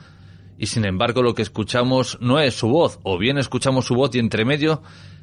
[0.57, 4.15] y sin embargo lo que escuchamos no es su voz, o bien escuchamos su voz
[4.15, 4.81] y entre medio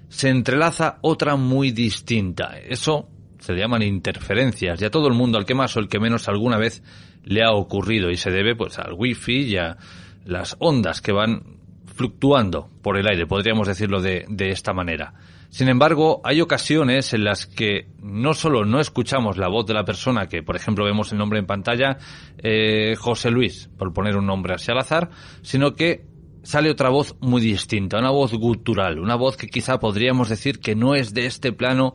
[0.08, 2.58] se entrelaza otra muy distinta?
[2.58, 3.08] Eso
[3.38, 5.98] se le llaman interferencias y a todo el mundo, al que más o el que
[6.00, 6.82] menos alguna vez
[7.24, 9.76] le ha ocurrido y se debe pues al wifi y a
[10.24, 11.61] las ondas que van
[11.94, 15.14] fluctuando por el aire, podríamos decirlo de, de, esta manera.
[15.50, 19.84] Sin embargo, hay ocasiones en las que no solo no escuchamos la voz de la
[19.84, 21.98] persona, que por ejemplo vemos el nombre en pantalla,
[22.38, 25.10] eh, José Luis, por poner un nombre así al azar,
[25.42, 26.06] sino que
[26.42, 30.74] sale otra voz muy distinta, una voz gutural, una voz que quizá podríamos decir que
[30.74, 31.94] no es de este plano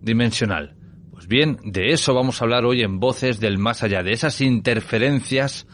[0.00, 0.74] dimensional.
[1.12, 4.40] Pues bien, de eso vamos a hablar hoy en Voces del Más Allá, de esas
[4.40, 5.66] interferencias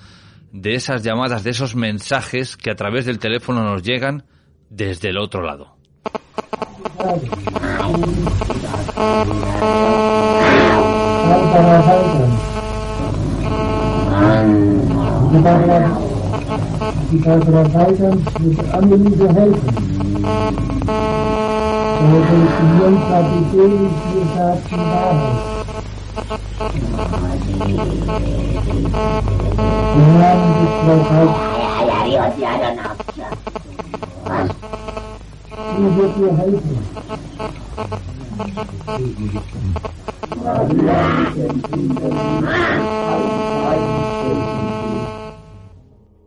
[0.52, 4.24] de esas llamadas, de esos mensajes que a través del teléfono nos llegan
[4.68, 5.76] desde el otro lado.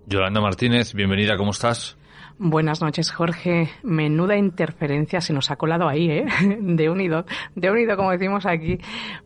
[0.08, 1.98] Yolanda Martínez, bienvenida, ¿cómo estás?
[2.38, 3.70] Buenas noches, Jorge.
[3.82, 6.26] Menuda interferencia se nos ha colado ahí, ¿eh?
[6.60, 7.26] De unido,
[7.56, 8.78] de unido, como decimos aquí.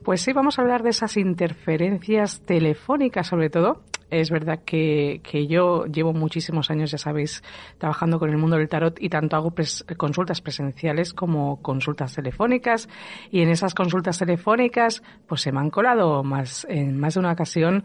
[0.03, 5.47] Pues sí, vamos a hablar de esas interferencias telefónicas, sobre todo, Es verdad que, que
[5.47, 7.43] yo llevo muchísimos años, ya sabéis,
[7.77, 9.53] trabajando con el mundo del tarot y tanto hago
[9.97, 12.89] consultas presenciales como consultas telefónicas.
[13.31, 17.31] Y en esas consultas telefónicas, pues se me han colado más, en más de una
[17.31, 17.83] ocasión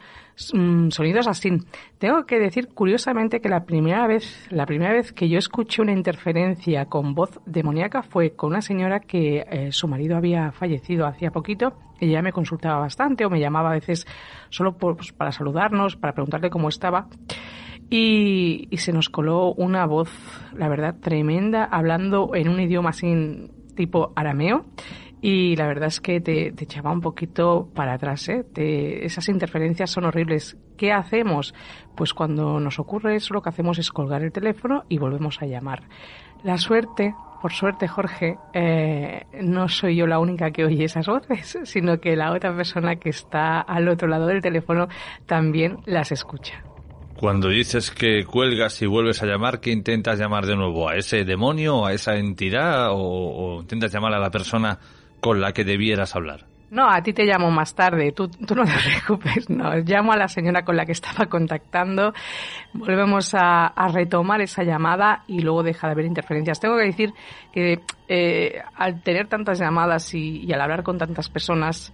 [0.52, 1.50] mm, sonidos así.
[1.98, 5.92] Tengo que decir curiosamente que la primera vez, la primera vez que yo escuché una
[5.92, 11.30] interferencia con voz demoníaca fue con una señora que eh, su marido había fallecido hacía
[11.30, 11.74] poquito.
[12.04, 14.06] Ella me consultaba bastante o me llamaba a veces
[14.50, 17.08] solo pues, para saludarnos, para preguntarle cómo estaba.
[17.90, 20.10] Y, se nos coló una voz,
[20.54, 24.66] la verdad, tremenda, hablando en un idioma así tipo arameo.
[25.20, 28.28] Y la verdad es que te, echaba un poquito para atrás.
[28.28, 28.44] ¿eh?
[29.02, 30.58] esas interferencias son horribles.
[30.76, 31.54] ¿Qué hacemos?
[31.96, 35.46] Pues cuando nos ocurre eso, lo que hacemos es colgar el teléfono y volvemos a
[35.46, 35.84] llamar.
[36.42, 37.14] La suerte
[37.44, 42.16] por suerte, Jorge, eh, no soy yo la única que oye esas voces, sino que
[42.16, 44.88] la otra persona que está al otro lado del teléfono
[45.26, 46.64] también las escucha.
[47.14, 50.88] Cuando dices que cuelgas y vuelves a llamar, ¿qué intentas llamar de nuevo?
[50.88, 54.78] ¿A ese demonio, a esa entidad o, o intentas llamar a la persona
[55.20, 56.46] con la que debieras hablar?
[56.74, 58.72] No, a ti te llamo más tarde, tú, no te
[59.06, 62.12] preocupes, no, llamo a la señora con la que estaba contactando,
[62.72, 66.58] volvemos a, retomar esa llamada y luego deja de haber interferencias.
[66.58, 67.14] Tengo que decir
[67.52, 71.92] que eh, al tener tantas llamadas y al hablar con tantas personas,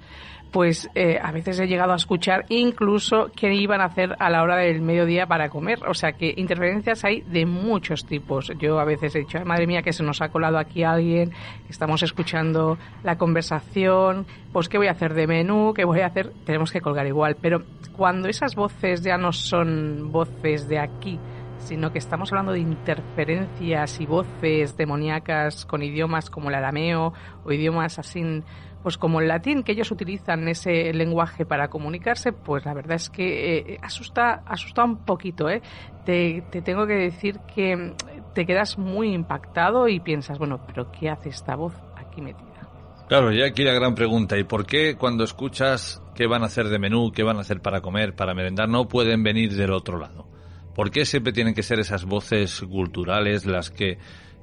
[0.50, 4.42] pues eh, a veces he llegado a escuchar incluso qué iban a hacer a la
[4.42, 5.80] hora del mediodía para comer.
[5.86, 8.52] O sea que interferencias hay de muchos tipos.
[8.58, 11.32] Yo a veces he dicho, madre mía, que se nos ha colado aquí alguien,
[11.68, 16.32] estamos escuchando la conversación, pues qué voy a hacer de menú, qué voy a hacer,
[16.44, 17.36] tenemos que colgar igual.
[17.40, 17.62] Pero
[17.96, 21.18] cuando esas voces ya no son voces de aquí,
[21.60, 27.12] sino que estamos hablando de interferencias y voces demoníacas con idiomas como el arameo
[27.44, 28.42] o idiomas así
[28.82, 33.10] pues como el latín que ellos utilizan ese lenguaje para comunicarse, pues la verdad es
[33.10, 35.60] que eh, asusta, asusta un poquito, ¿eh?
[36.04, 37.92] Te, te, tengo que decir que
[38.34, 42.46] te quedas muy impactado y piensas, bueno, pero ¿qué hace esta voz aquí metida?
[43.08, 46.68] Claro, ya aquí la gran pregunta, ¿y por qué cuando escuchas qué van a hacer
[46.68, 49.98] de menú, qué van a hacer para comer, para merendar, no pueden venir del otro
[49.98, 50.29] lado?
[50.74, 53.98] ¿Por qué siempre tienen que ser esas voces culturales las que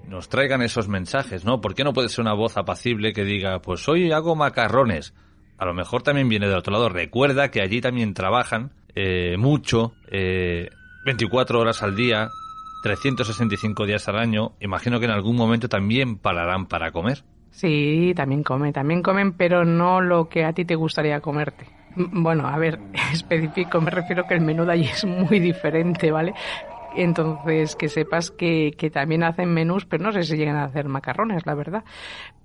[0.08, 1.62] nos traigan esos mensajes, ¿no?
[1.62, 5.14] ¿Por qué no puede ser una voz apacible que diga, pues hoy hago macarrones?
[5.58, 6.90] A lo mejor también viene del otro lado.
[6.90, 10.70] Recuerda que allí también trabajan eh, mucho, eh,
[11.06, 12.30] 24 horas al día,
[12.84, 14.54] 365 días al año.
[14.60, 17.24] Imagino que en algún momento también pararán para comer.
[17.50, 21.77] Sí, también comen, también comen, pero no lo que a ti te gustaría comerte.
[21.98, 22.80] Bueno, a ver,
[23.12, 26.34] específico, me refiero que el menú de allí es muy diferente, ¿vale?
[26.96, 30.88] Entonces, que sepas que, que también hacen menús, pero no sé si llegan a hacer
[30.88, 31.84] macarrones, la verdad.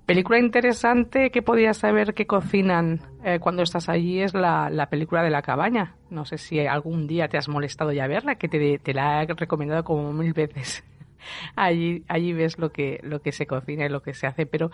[0.07, 5.23] Película interesante que podías saber que cocinan eh, cuando estás allí es la, la, película
[5.23, 5.97] de la cabaña.
[6.11, 9.27] No sé si algún día te has molestado ya verla, que te, te la he
[9.27, 10.83] recomendado como mil veces.
[11.57, 14.71] allí, allí ves lo que, lo que se cocina y lo que se hace, pero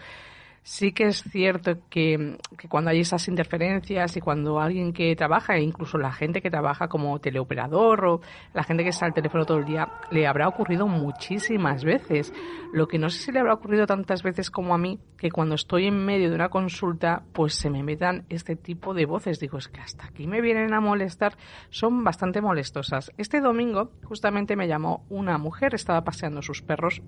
[0.68, 2.36] sí que es cierto que,
[2.68, 6.88] cuando hay esas interferencias y cuando alguien que trabaja, e incluso la gente que trabaja
[6.88, 8.20] como teleoperador o
[8.52, 12.34] la gente que está al teléfono todo el día, le habrá ocurrido muchísimas veces.
[12.74, 15.54] Lo que no sé si le habrá ocurrido tantas veces como a mí, que cuando
[15.54, 19.40] estoy en medio de una consulta, pues se me metan este tipo de voces.
[19.40, 21.38] Digo, es que hasta aquí me vienen a molestar,
[21.70, 23.10] son bastante molestosas.
[23.16, 27.00] Este domingo justamente me llamó una mujer, estaba paseando sus perros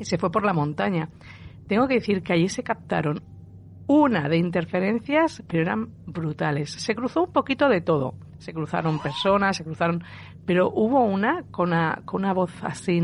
[0.00, 1.10] y se fue por la montaña
[1.66, 3.22] tengo que decir que allí se captaron
[3.86, 6.70] una de interferencias, pero eran brutales.
[6.72, 8.14] Se cruzó un poquito de todo.
[8.38, 10.02] Se cruzaron personas, se cruzaron,
[10.46, 13.00] pero hubo una con una, con una voz así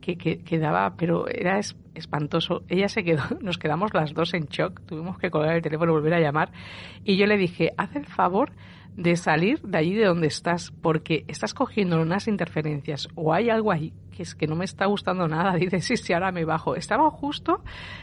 [0.00, 1.60] que, que, daba, pero era
[1.94, 2.62] espantoso.
[2.68, 6.14] Ella se quedó, nos quedamos las dos en shock, tuvimos que colgar el teléfono volver
[6.14, 6.52] a llamar.
[7.04, 8.52] Y yo le dije, haz el favor
[8.96, 13.72] de salir de allí de donde estás, porque estás cogiendo unas interferencias o hay algo
[13.72, 15.54] ahí que es que no me está gustando nada.
[15.56, 16.74] Dice, sí, sí, ahora me bajo.
[16.74, 17.62] Estaba justo,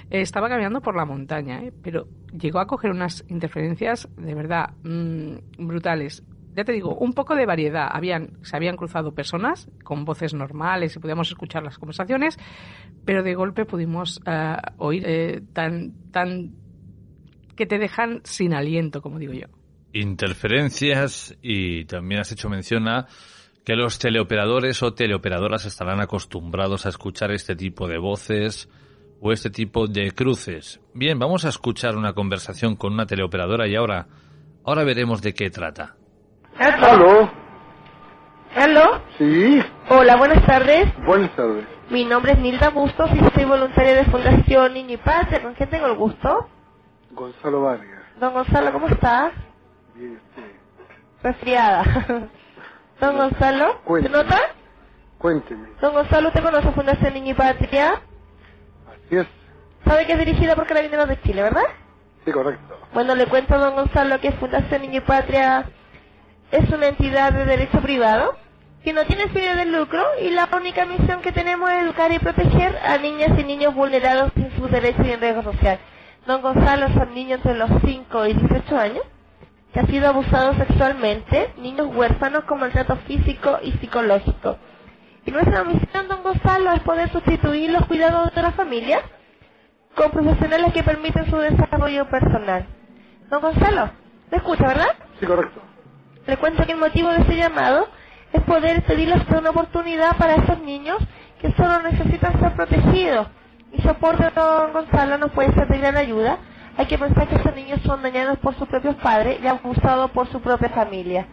[0.09, 1.73] eh, estaba caminando por la montaña, ¿eh?
[1.81, 6.23] pero llegó a coger unas interferencias de verdad mm, brutales.
[6.55, 7.87] Ya te digo, un poco de variedad.
[7.91, 12.37] Habían, se habían cruzado personas con voces normales y podíamos escuchar las conversaciones,
[13.05, 16.51] pero de golpe pudimos eh, oír tan, tan
[17.55, 19.47] que te dejan sin aliento, como digo yo
[19.93, 23.07] interferencias y también has hecho mención a
[23.63, 28.67] que los teleoperadores o teleoperadoras estarán acostumbrados a escuchar este tipo de voces
[29.21, 30.81] o este tipo de cruces.
[30.93, 34.07] Bien, vamos a escuchar una conversación con una teleoperadora y ahora,
[34.65, 35.95] ahora veremos de qué trata.
[36.59, 37.29] ¿Aló?
[38.55, 39.01] ¿Aló?
[39.17, 39.63] Sí.
[39.89, 40.87] Hola, buenas tardes.
[41.05, 41.65] Buenas tardes.
[41.89, 45.41] Mi nombre es Nilda Bustos y soy voluntaria de Fundación Niño y.
[45.41, 46.47] ¿Con quién tengo el gusto?
[47.11, 48.03] Gonzalo Vargas.
[48.19, 49.33] Don Gonzalo, ¿cómo estás?
[49.95, 50.19] Bien,
[51.23, 51.83] Resfriada.
[52.99, 54.39] Don Gonzalo, ¿se nota?
[55.17, 55.69] Cuénteme.
[55.81, 58.01] Don Gonzalo, ¿usted conoce Fundación Niño y Patria?
[58.87, 59.27] Así es.
[59.85, 61.63] Sabe que es dirigida por Carabineros de Chile, ¿verdad?
[62.23, 62.77] Sí, correcto.
[62.93, 65.65] Bueno, le cuento a don Gonzalo que Fundación Niño y Patria
[66.53, 68.37] es una entidad de derecho privado
[68.83, 72.19] que no tiene fines de lucro y la única misión que tenemos es educar y
[72.19, 75.79] proteger a niñas y niños vulnerados en sus derechos y en riesgo social.
[76.27, 79.03] Don Gonzalo son niños entre los 5 y 18 años
[79.73, 84.57] que han sido abusados sexualmente, niños huérfanos con maltrato físico y psicológico.
[85.25, 89.01] Y nuestra misión, don Gonzalo, es poder sustituir los cuidados de la familia
[89.95, 92.67] con profesionales que permiten su desarrollo personal.
[93.31, 93.89] Don Gonzalo,
[94.29, 94.95] ¿me escucha, verdad?
[95.19, 95.72] Sí, correcto.
[96.25, 97.87] Le cuento que el motivo de este llamado
[98.31, 100.97] es poder pedirles una oportunidad para esos niños
[101.41, 103.27] que solo necesitan ser protegidos.
[103.73, 106.37] Y su aporte, don Gonzalo, nos puede ser de gran ayuda.
[106.77, 110.27] Hay que pensar que esos niños son dañados por sus propios padres y abusados por
[110.27, 111.27] su propia familia.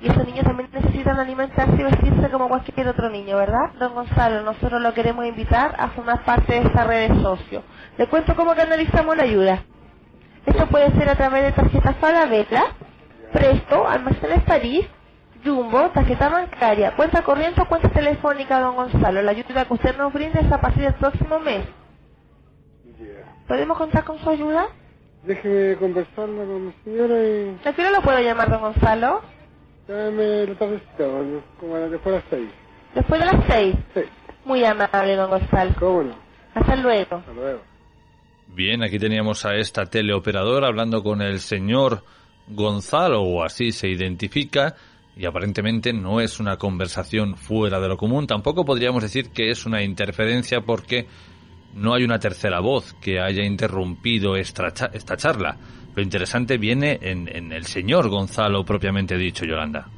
[0.00, 3.72] Y esos niños también necesitan alimentarse y vestirse como cualquier otro niño, ¿verdad?
[3.78, 7.62] Don Gonzalo, nosotros lo queremos invitar a formar parte de esta red de socios.
[7.98, 9.62] Le cuento cómo canalizamos la ayuda.
[10.46, 12.64] Esto puede ser a través de tarjetas Falabella,
[13.32, 14.86] Presto, Almacenes París,
[15.44, 19.22] Jumbo, tarjeta bancaria, cuenta corriente o cuenta telefónica, don Gonzalo.
[19.22, 21.66] La ayuda que usted nos brinde es a partir del próximo mes.
[23.48, 24.66] ¿Podemos contar con su ayuda?
[25.24, 27.58] Déjeme conversarla con mi señora y...
[27.64, 29.22] ¿A qué hora lo puedo llamar, don Gonzalo?
[29.88, 31.04] Llámeme la tardecita,
[31.58, 32.50] como que fuera las seis.
[32.94, 33.76] Después de las seis.
[33.94, 34.00] Sí.
[34.44, 35.72] Muy amable, don Gonzalo.
[35.78, 36.14] ¿Cómo no?
[36.54, 37.16] Hasta luego.
[37.16, 37.60] Hasta luego.
[38.48, 42.02] Bien, aquí teníamos a esta teleoperadora hablando con el señor
[42.50, 44.74] Gonzalo, o así se identifica,
[45.16, 48.26] y aparentemente no es una conversación fuera de lo común.
[48.26, 51.06] Tampoco podríamos decir que es una interferencia porque
[51.74, 55.56] no hay una tercera voz que haya interrumpido esta, esta charla.
[55.94, 59.88] Lo interesante viene en, en el señor Gonzalo propiamente dicho, Yolanda.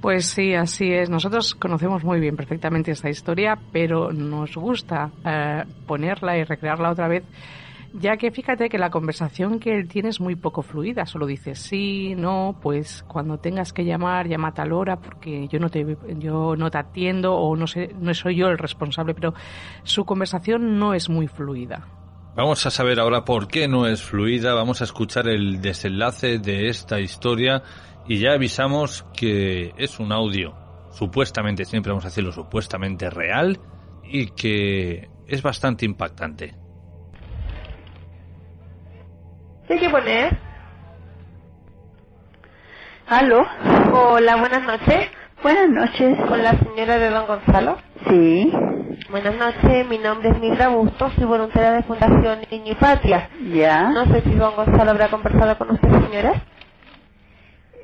[0.00, 1.10] Pues sí, así es.
[1.10, 7.06] Nosotros conocemos muy bien perfectamente esta historia, pero nos gusta eh, ponerla y recrearla otra
[7.06, 7.22] vez,
[7.92, 11.06] ya que fíjate que la conversación que él tiene es muy poco fluida.
[11.06, 15.58] Solo dice sí, no, pues cuando tengas que llamar, llama a tal hora, porque yo
[15.58, 19.34] no te, yo no te atiendo o no sé, no soy yo el responsable, pero
[19.82, 21.86] su conversación no es muy fluida.
[22.36, 26.68] Vamos a saber ahora por qué no es fluida, vamos a escuchar el desenlace de
[26.68, 27.62] esta historia
[28.06, 30.54] y ya avisamos que es un audio
[30.92, 33.58] supuestamente, siempre vamos a decirlo, supuestamente real
[34.04, 36.59] y que es bastante impactante.
[39.70, 40.36] ¿Qué hay que poner?
[43.06, 43.46] ¿Aló?
[43.92, 45.08] Hola, buenas noches.
[45.44, 46.18] Buenas noches.
[46.26, 47.78] Con la señora de don Gonzalo.
[48.08, 48.52] Sí.
[49.10, 53.30] Buenas noches, mi nombre es Mildra Bustos, soy voluntaria de Fundación Niño y Patria.
[53.48, 53.90] Ya.
[53.90, 56.42] No sé si don Gonzalo habrá conversado con usted, señora.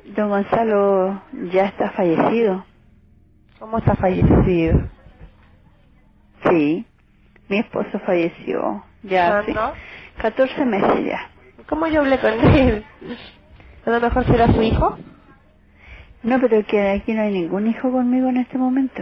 [0.07, 1.21] Don Gonzalo
[1.53, 2.65] ya está fallecido.
[3.59, 4.89] ¿Cómo está fallecido?
[6.49, 6.85] Sí.
[7.47, 8.83] Mi esposo falleció.
[9.03, 9.73] Ya hace ¿Cuándo?
[10.17, 11.36] 14 meses ya.
[11.69, 12.85] ¿Cómo yo hablé con él?
[13.85, 14.97] A lo mejor será su hijo.
[16.23, 19.01] No, pero que aquí no hay ningún hijo conmigo en este momento.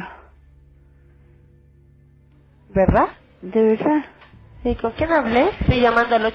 [2.69, 3.09] ¿Verdad?
[3.41, 4.05] ¿De verdad?
[4.63, 5.49] Sí, ¿con quién hablé?
[5.61, 6.33] Estoy llamando al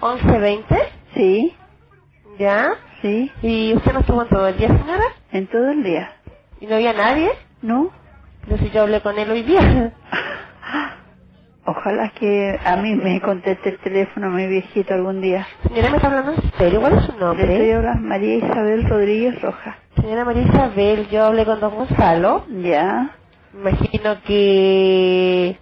[0.00, 0.88] 857-1120.
[1.14, 1.54] Sí.
[2.38, 2.74] ¿Ya?
[3.02, 3.32] Sí.
[3.42, 5.04] ¿Y usted no estuvo en todo el día, señora?
[5.32, 6.12] En todo el día.
[6.60, 7.30] ¿Y no había nadie?
[7.62, 7.90] No.
[8.46, 9.94] Pero si yo hablé con él hoy día.
[11.64, 15.46] Ojalá que a mí me conteste el teléfono mi viejito algún día.
[15.68, 16.80] Señora, ¿me está hablando en serio?
[16.80, 17.52] ¿Cuál es su Le nombre?
[17.52, 19.76] estoy hablando María Isabel Rodríguez Rojas.
[20.00, 22.44] Señora María Isabel, yo hablé con don Gonzalo.
[22.62, 23.10] Ya.
[23.54, 25.56] Imagino que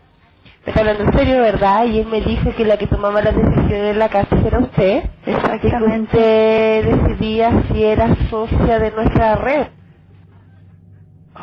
[0.65, 1.85] me está hablando en serio, ¿verdad?
[1.85, 5.03] Y él me dijo que la que tomaba las decisiones en la casa era usted.
[5.27, 6.17] Exactamente.
[6.17, 9.67] Que usted decidía si era socia de nuestra red.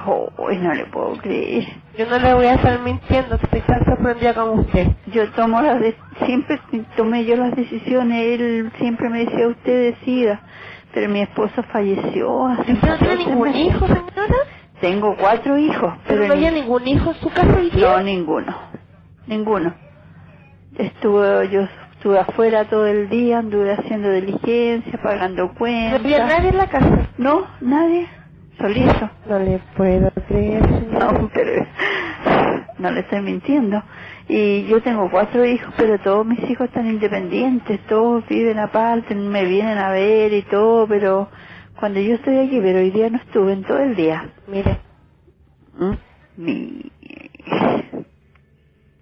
[0.06, 1.66] Oh, no le puedo creer.
[1.98, 4.88] Yo no le voy a estar mintiendo, estoy tan sorprendida como usted.
[5.08, 5.96] Yo tomo las de-
[6.26, 6.60] siempre
[6.96, 10.42] tomé yo las decisiones, él siempre me decía usted decida,
[10.94, 13.62] pero mi esposo falleció hace ¿Y usted no tiene 14 ningún meses.
[13.66, 14.36] hijo, señora?
[14.80, 17.98] Tengo cuatro hijos, ¿Pero pero no había ni- ningún hijo en su casa hoy día?
[17.98, 18.56] no ninguno,
[19.26, 19.74] ninguno.
[20.78, 21.62] Estuve yo
[21.94, 26.00] estuve afuera todo el día, anduve haciendo diligencia, pagando ¿No cuentas.
[26.00, 27.08] había nadie en la casa?
[27.18, 28.08] No, nadie,
[28.58, 29.10] solito.
[29.28, 31.12] No le puedo creer, señora.
[31.14, 31.68] No, pero
[32.80, 33.84] no le estoy mintiendo.
[34.28, 39.46] Y yo tengo cuatro hijos, pero todos mis hijos están independientes, todos viven aparte, me
[39.46, 41.30] vienen a ver y todo, pero
[41.80, 44.30] cuando yo estoy aquí, pero hoy día no estuve en todo el día.
[44.48, 44.80] Mire,
[45.78, 45.94] ¿Mm?
[46.38, 46.92] Mi...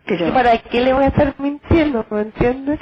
[0.06, 0.28] Pero...
[0.28, 2.06] ¿y ¿para qué le voy a estar mintiendo?
[2.12, 2.80] ¿Me entiende?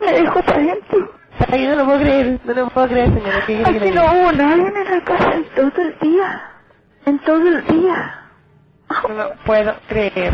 [0.00, 1.21] Me dejó adentro.
[1.50, 3.46] Ay, no lo puedo creer, no lo puedo creer, señora.
[3.46, 6.42] ¿Qué Aquí no hubo nadie en la casa en todo el día.
[7.06, 8.18] En todo el día.
[9.08, 10.32] No lo puedo creer.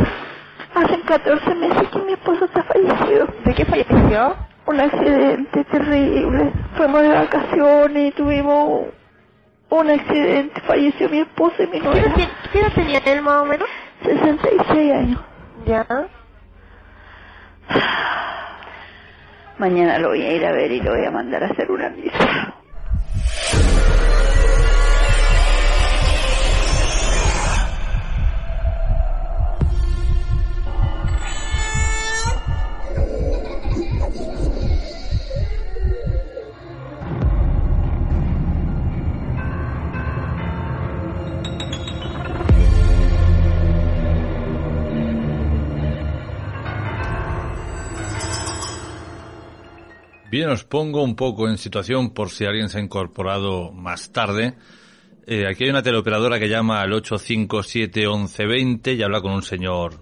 [0.74, 3.26] Hacen 14 meses que mi esposo está fallecido.
[3.44, 4.36] ¿De qué falleció?
[4.66, 6.52] Un accidente terrible.
[6.76, 8.86] Fuimos de vacaciones y tuvimos
[9.70, 10.60] un accidente.
[10.62, 12.14] Falleció mi esposo y mi ¿Qué edad nuera.
[12.14, 13.68] ti- qué edad tenía él más o menos?
[14.04, 15.20] 66 años.
[15.66, 15.86] Ya.
[19.58, 21.90] Mañana lo voy a ir a ver y lo voy a mandar a hacer una
[21.90, 22.54] misa.
[50.30, 54.56] Bien, os pongo un poco en situación por si alguien se ha incorporado más tarde.
[55.26, 59.94] Eh, aquí hay una teleoperadora que llama al 857-1120 y habla con un señor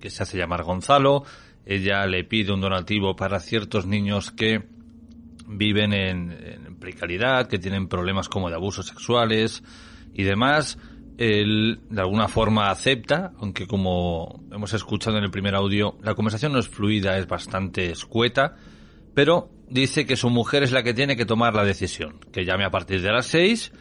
[0.00, 1.24] que se hace llamar Gonzalo.
[1.66, 4.62] Ella le pide un donativo para ciertos niños que
[5.46, 9.62] viven en, en precariedad, que tienen problemas como de abusos sexuales
[10.14, 10.78] y demás.
[11.18, 16.54] Él de alguna forma acepta, aunque como hemos escuchado en el primer audio, la conversación
[16.54, 18.56] no es fluida, es bastante escueta,
[19.16, 22.66] pero dice que su mujer es la que tiene que tomar la decisión, que llame
[22.66, 23.72] a partir de las seis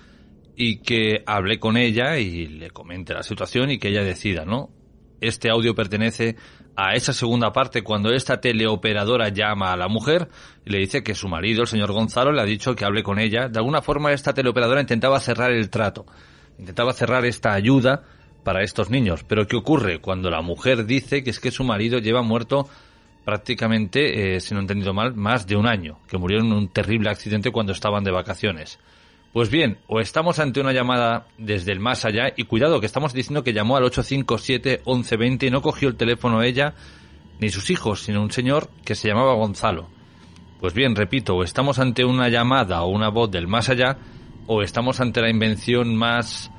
[0.55, 4.69] y que hable con ella y le comente la situación y que ella decida, ¿no?
[5.19, 6.37] Este audio pertenece
[6.77, 10.29] a esa segunda parte cuando esta teleoperadora llama a la mujer
[10.65, 13.19] y le dice que su marido, el señor Gonzalo, le ha dicho que hable con
[13.19, 13.49] ella.
[13.49, 16.05] De alguna forma esta teleoperadora intentaba cerrar el trato,
[16.57, 18.03] intentaba cerrar esta ayuda
[18.45, 19.25] para estos niños.
[19.25, 22.69] Pero ¿qué ocurre cuando la mujer dice que es que su marido lleva muerto
[23.25, 26.69] prácticamente, eh, si no he entendido mal, más de un año, que murió en un
[26.69, 28.79] terrible accidente cuando estaban de vacaciones?
[29.33, 33.13] Pues bien, o estamos ante una llamada desde el más allá, y cuidado que estamos
[33.13, 36.75] diciendo que llamó al 857-1120 y no cogió el teléfono ella
[37.39, 39.89] ni sus hijos, sino un señor que se llamaba Gonzalo.
[40.61, 43.97] Pues bien, repito, o estamos ante una llamada o una voz del más allá,
[44.47, 46.49] o estamos ante la invención más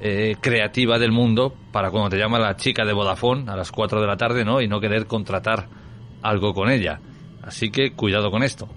[0.00, 4.00] eh, creativa del mundo para cuando te llama la chica de Vodafone a las 4
[4.00, 4.60] de la tarde, ¿no?
[4.60, 5.68] Y no querer contratar
[6.28, 7.00] algo con ella.
[7.42, 8.68] Así que cuidado con esto.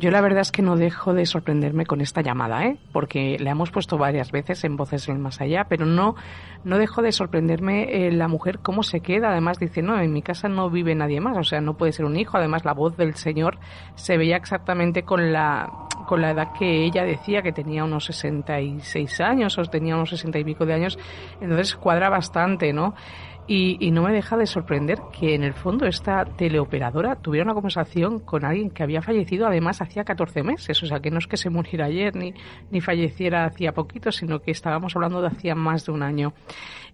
[0.00, 2.76] Yo la verdad es que no dejo de sorprenderme con esta llamada, ¿eh?
[2.92, 6.14] Porque la hemos puesto varias veces en Voces en Más Allá, pero no,
[6.62, 9.30] no dejo de sorprenderme eh, la mujer cómo se queda.
[9.30, 12.04] Además dice, no, en mi casa no vive nadie más, o sea, no puede ser
[12.04, 12.36] un hijo.
[12.36, 13.58] Además la voz del señor
[13.96, 15.68] se veía exactamente con la,
[16.06, 20.38] con la edad que ella decía, que tenía unos 66 años o tenía unos 60
[20.38, 20.96] y pico de años.
[21.40, 22.94] Entonces cuadra bastante, ¿no?
[23.50, 27.54] Y, y, no me deja de sorprender que en el fondo esta teleoperadora tuviera una
[27.54, 30.82] conversación con alguien que había fallecido además hacía 14 meses.
[30.82, 32.34] O sea, que no es que se muriera ayer ni,
[32.70, 36.34] ni falleciera hacía poquito, sino que estábamos hablando de hacía más de un año.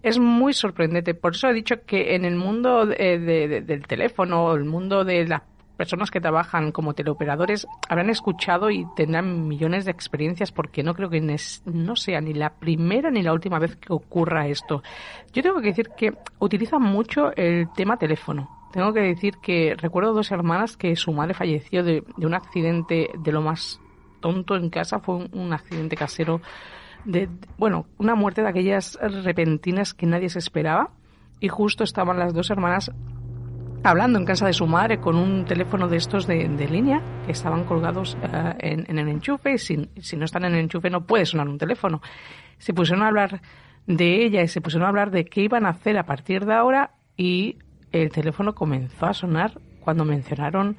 [0.01, 1.13] Es muy sorprendente.
[1.13, 5.03] Por eso he dicho que en el mundo de, de, de, del teléfono, el mundo
[5.03, 5.41] de las
[5.75, 11.09] personas que trabajan como teleoperadores habrán escuchado y tendrán millones de experiencias porque no creo
[11.09, 11.21] que
[11.65, 14.81] no sea ni la primera ni la última vez que ocurra esto.
[15.33, 18.49] Yo tengo que decir que utilizan mucho el tema teléfono.
[18.71, 23.31] Tengo que decir que recuerdo dos hermanas que su madre falleció de, un accidente de
[23.31, 23.79] lo más
[24.19, 26.41] tonto en casa, fue un, un accidente casero
[27.05, 30.89] de, bueno, una muerte de aquellas repentinas que nadie se esperaba
[31.39, 32.91] y justo estaban las dos hermanas
[33.85, 37.31] hablando en casa de su madre con un teléfono de estos de, de línea que
[37.31, 40.89] estaban colgados uh, en, en, el enchufe y si, si, no están en el enchufe
[40.89, 42.01] no puede sonar un teléfono.
[42.57, 43.41] Se pusieron a hablar
[43.85, 46.53] de ella y se pusieron a hablar de qué iban a hacer a partir de
[46.53, 47.57] ahora y
[47.91, 50.77] el teléfono comenzó a sonar cuando mencionaron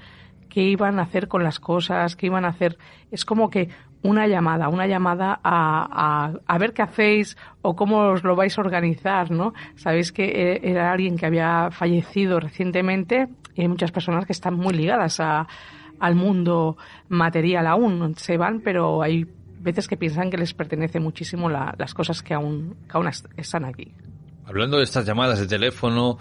[0.49, 2.77] qué iban a hacer con las cosas, qué iban a hacer.
[3.11, 3.69] Es como que
[4.07, 8.57] una llamada, una llamada a, a, a, ver qué hacéis o cómo os lo vais
[8.57, 9.53] a organizar, ¿no?
[9.75, 14.75] Sabéis que era alguien que había fallecido recientemente y hay muchas personas que están muy
[14.75, 15.47] ligadas a,
[15.99, 16.77] al mundo
[17.09, 18.15] material aún.
[18.17, 19.27] Se van, pero hay
[19.59, 23.65] veces que piensan que les pertenece muchísimo la, las cosas que aún, que aún están
[23.65, 23.93] aquí.
[24.47, 26.19] Hablando de estas llamadas de teléfono,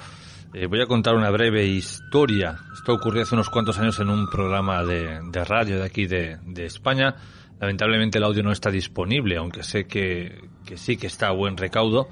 [0.53, 2.57] eh, voy a contar una breve historia.
[2.73, 6.37] Esto ocurrió hace unos cuantos años en un programa de, de radio de aquí de,
[6.43, 7.15] de España.
[7.59, 12.09] Lamentablemente el audio no está disponible, aunque sé que, sí que está a buen recaudo.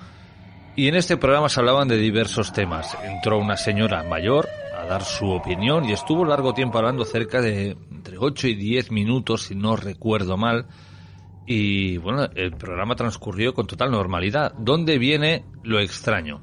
[0.76, 2.98] Y en este programa se hablaban de diversos temas.
[3.04, 7.78] Entró una señora mayor a dar su opinión y estuvo largo tiempo hablando, cerca de
[7.92, 10.68] entre 8 y 10 minutos, si no recuerdo mal.
[11.46, 14.54] Y bueno, el programa transcurrió con total normalidad.
[14.58, 16.42] ¿Dónde viene lo extraño?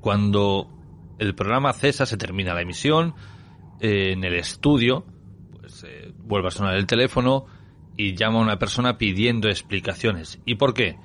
[0.00, 0.70] Cuando
[1.18, 3.14] el programa cesa, se termina la emisión,
[3.80, 5.04] eh, en el estudio,
[5.60, 7.46] pues eh, vuelve a sonar el teléfono
[7.96, 10.40] y llama a una persona pidiendo explicaciones.
[10.44, 10.96] ¿Y por qué?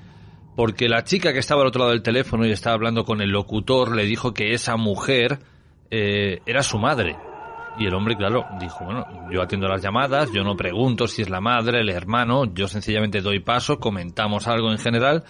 [0.56, 3.30] Porque la chica que estaba al otro lado del teléfono y estaba hablando con el
[3.30, 5.40] locutor le dijo que esa mujer
[5.90, 7.18] eh, era su madre.
[7.78, 11.30] Y el hombre, claro, dijo, bueno, yo atiendo las llamadas, yo no pregunto si es
[11.30, 15.24] la madre, el hermano, yo sencillamente doy paso, comentamos algo en general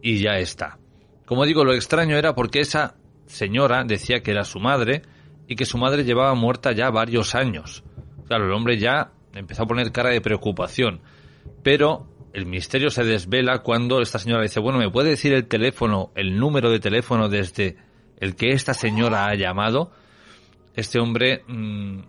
[0.00, 0.78] y ya está.
[1.26, 2.94] Como digo, lo extraño era porque esa
[3.26, 5.02] señora decía que era su madre
[5.48, 7.82] y que su madre llevaba muerta ya varios años.
[8.26, 11.00] Claro, el hombre ya empezó a poner cara de preocupación.
[11.62, 16.10] Pero el misterio se desvela cuando esta señora dice, bueno, ¿me puede decir el teléfono,
[16.14, 17.76] el número de teléfono desde
[18.18, 19.90] el que esta señora ha llamado?
[20.74, 22.00] Este hombre mm,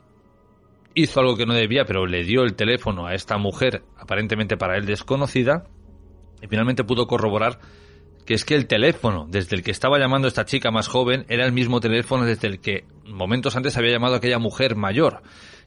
[0.95, 4.77] hizo algo que no debía, pero le dio el teléfono a esta mujer, aparentemente para
[4.77, 5.65] él desconocida,
[6.41, 7.59] y finalmente pudo corroborar
[8.25, 11.45] que es que el teléfono desde el que estaba llamando esta chica más joven era
[11.45, 15.21] el mismo teléfono desde el que momentos antes había llamado aquella mujer mayor.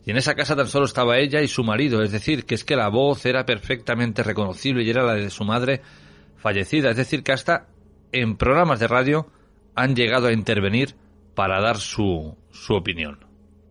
[0.06, 2.64] Y en esa casa tan solo estaba ella y su marido, es decir, que es
[2.64, 5.82] que la voz era perfectamente reconocible y era la de su madre
[6.36, 6.90] fallecida.
[6.90, 7.66] Es decir, que hasta
[8.12, 9.26] en programas de radio
[9.74, 10.94] han llegado a intervenir
[11.34, 13.18] para dar su, su opinión.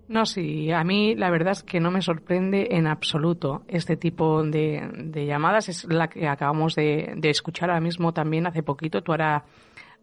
[0.09, 4.43] No, sí, a mí la verdad es que no me sorprende en absoluto este tipo
[4.43, 5.69] de, llamadas.
[5.69, 9.01] Es la que acabamos de, de, escuchar ahora mismo también hace poquito.
[9.01, 9.45] Tú ahora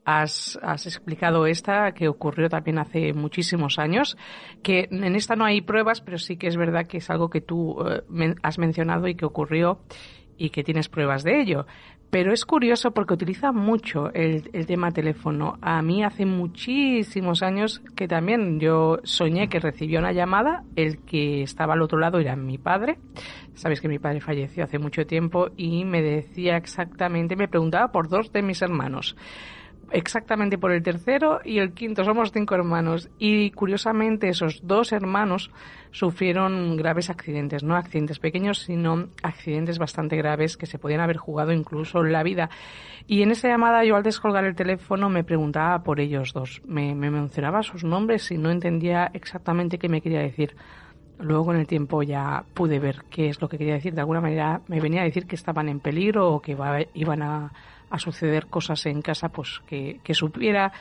[0.05, 4.17] has, has explicado esta que ocurrió también hace muchísimos años,
[4.63, 7.41] que en esta no hay pruebas, pero sí que es verdad que es algo que
[7.41, 9.81] tú eh, has mencionado y que ocurrió
[10.37, 11.67] y que tienes pruebas de ello.
[12.11, 15.57] Pero es curioso porque utiliza mucho el, tema teléfono.
[15.63, 21.43] A mí hace muchísimos años que también yo soñé que recibía una llamada, el que
[21.43, 22.99] estaba al otro lado era mi padre.
[23.55, 28.11] Sabes que mi padre falleció hace mucho tiempo y me decía exactamente, me preguntaba por
[28.11, 29.17] dos de mis hermanos
[29.91, 32.05] exactamente por el tercero y el quinto.
[32.05, 33.11] Somos cinco hermanos.
[33.19, 35.51] Y curiosamente esos dos hermanos
[35.91, 41.53] sufrieron graves accidentes, no accidentes pequeños, sino accidentes bastante graves que se podían haber jugado
[41.53, 42.51] incluso la vida.
[43.07, 46.63] Y en esa llamada yo al descolgar el teléfono me preguntaba por ellos dos.
[46.67, 50.57] Me, me mencionaba sus nombres y no entendía exactamente qué me quería decir.
[51.19, 53.95] Luego con el tiempo ya pude ver qué es lo que quería decir.
[53.95, 56.57] De alguna manera me venía a decir que estaban en peligro o que
[56.95, 57.53] iban a
[57.93, 60.73] a suceder cosas en casa, pues que, supiera,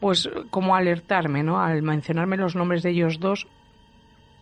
[0.00, 1.60] pues como alertarme, ¿no?
[1.60, 3.46] Al mencionarme los nombres de ellos dos,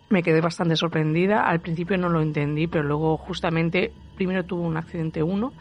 [0.09, 1.41] me quedé bastante sorprendida.
[1.41, 5.51] Al principio no lo entendí, pero luego justamente primero tuvo un accidente uno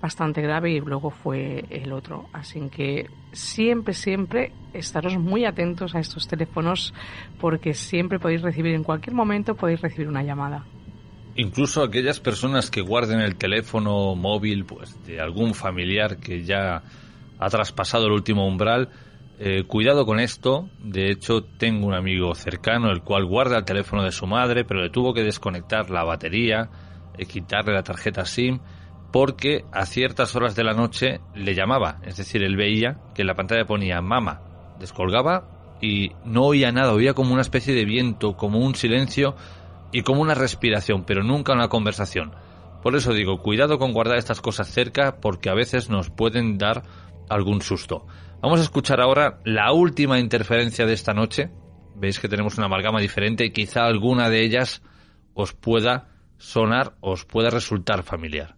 [0.00, 2.26] bastante grave y luego fue el otro.
[2.32, 6.94] Así que siempre, siempre estaros muy atentos a estos teléfonos
[7.38, 10.64] porque siempre podéis recibir, en cualquier momento podéis recibir una llamada.
[11.36, 16.82] Incluso aquellas personas que guarden el teléfono móvil pues de algún familiar que ya
[17.38, 18.88] ha traspasado el último umbral,
[19.38, 20.70] eh, cuidado con esto.
[20.78, 24.80] De hecho, tengo un amigo cercano el cual guarda el teléfono de su madre, pero
[24.80, 26.70] le tuvo que desconectar la batería,
[27.18, 28.60] eh, quitarle la tarjeta SIM,
[29.12, 32.00] porque a ciertas horas de la noche le llamaba.
[32.02, 34.40] Es decir, él veía que en la pantalla ponía mama,
[34.80, 39.36] descolgaba y no oía nada, oía como una especie de viento, como un silencio
[39.96, 42.34] y como una respiración, pero nunca una conversación.
[42.82, 46.82] Por eso digo, cuidado con guardar estas cosas cerca porque a veces nos pueden dar
[47.30, 48.06] algún susto.
[48.42, 51.50] Vamos a escuchar ahora la última interferencia de esta noche.
[51.94, 54.82] Veis que tenemos una amalgama diferente y quizá alguna de ellas
[55.32, 58.55] os pueda sonar, os pueda resultar familiar.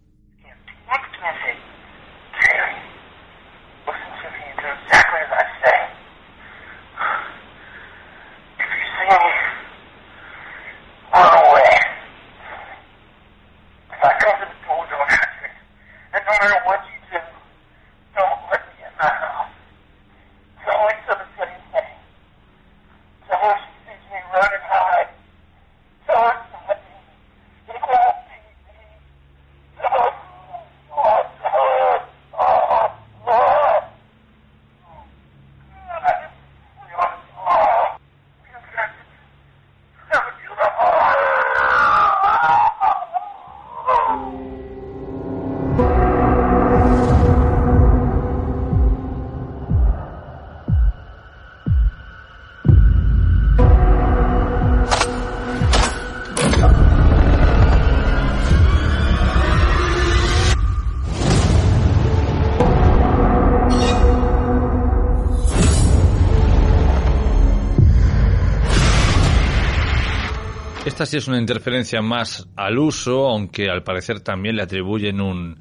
[70.99, 75.57] Esta sí es una interferencia más al uso, aunque al parecer también le atribuyen un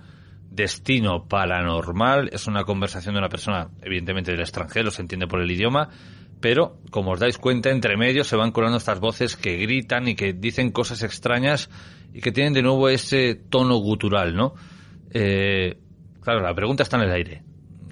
[0.51, 2.28] destino paranormal.
[2.32, 5.90] Es una conversación de una persona, evidentemente del extranjero, se entiende por el idioma,
[6.40, 10.16] Pero, como os dais cuenta, entre medio se van colando estas voces que gritan y
[10.16, 11.70] que dicen cosas extrañas
[12.12, 14.55] y que tienen de nuevo ese tono gutural, ¿no?
[15.12, 15.78] Eh,
[16.20, 17.44] claro, la pregunta está en el aire.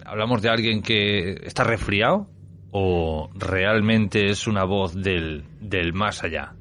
[0.04, 2.28] ¿Hablamos de alguien que está resfriado
[2.72, 6.55] o realmente es una voz del, del más allá?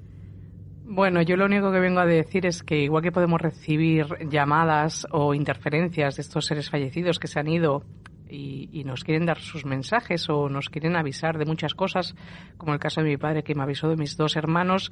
[0.87, 5.07] Bueno, yo lo único que vengo a decir es que igual que podemos recibir llamadas
[5.09, 7.83] o interferencias de estos seres fallecidos que se han ido
[8.29, 12.15] y, nos quieren dar sus mensajes o nos quieren avisar de muchas cosas,
[12.57, 14.91] como el caso de mi padre que me avisó de mis dos hermanos,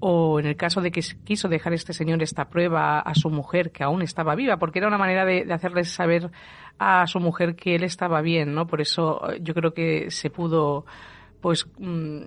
[0.00, 3.70] o en el caso de que quiso dejar este señor esta prueba a su mujer
[3.70, 6.32] que aún estaba viva, porque era una manera de, de hacerles saber
[6.80, 8.66] a su mujer que él estaba bien, ¿no?
[8.66, 10.84] Por eso yo creo que se pudo
[11.40, 12.22] pues mm,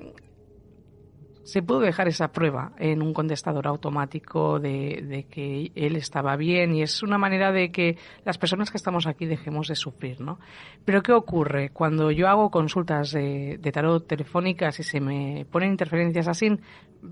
[1.52, 6.82] se pudo dejar esa prueba en un contestador automático de, que él estaba bien y
[6.82, 10.40] es una manera de que las personas que estamos aquí dejemos de sufrir, ¿no?
[10.86, 11.72] Pero ¿qué ocurre?
[11.72, 16.58] Cuando yo hago consultas de, tarot telefónicas y se me ponen interferencias así,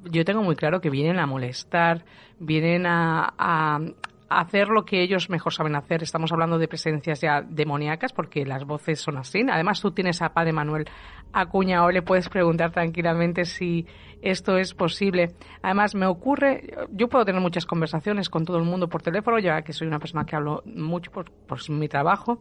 [0.09, 2.05] yo tengo muy claro que vienen a molestar,
[2.39, 3.81] vienen a,
[4.29, 6.03] hacer lo que ellos mejor saben hacer.
[6.03, 9.43] Estamos hablando de presencias ya demoníacas porque las voces son así.
[9.49, 10.85] Además, tú tienes a Padre Manuel
[11.33, 13.87] acuñado, le puedes preguntar tranquilamente si
[14.21, 15.35] esto es posible.
[15.61, 19.61] Además, me ocurre, yo puedo tener muchas conversaciones con todo el mundo por teléfono, ya
[19.63, 21.31] que soy una persona que hablo mucho por,
[21.69, 22.39] mi trabajo.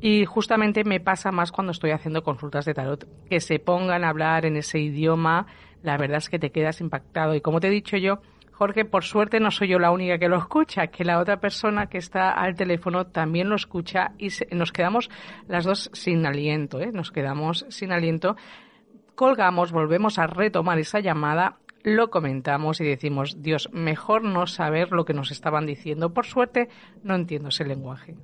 [0.00, 4.10] Y justamente me pasa más cuando estoy haciendo consultas de tarot, que se pongan a
[4.10, 5.46] hablar en ese idioma,
[5.82, 7.34] la verdad es que te quedas impactado.
[7.34, 8.20] Y como te he dicho yo,
[8.58, 11.86] Jorge, por suerte no soy yo la única que lo escucha, que la otra persona
[11.86, 15.10] que está al teléfono también lo escucha y nos quedamos
[15.46, 16.90] las dos sin aliento, ¿eh?
[16.92, 18.34] nos quedamos sin aliento.
[19.14, 25.04] Colgamos, volvemos a retomar esa llamada, lo comentamos y decimos, Dios, mejor no saber lo
[25.04, 26.12] que nos estaban diciendo.
[26.12, 26.68] Por suerte,
[27.04, 28.16] no entiendo ese lenguaje.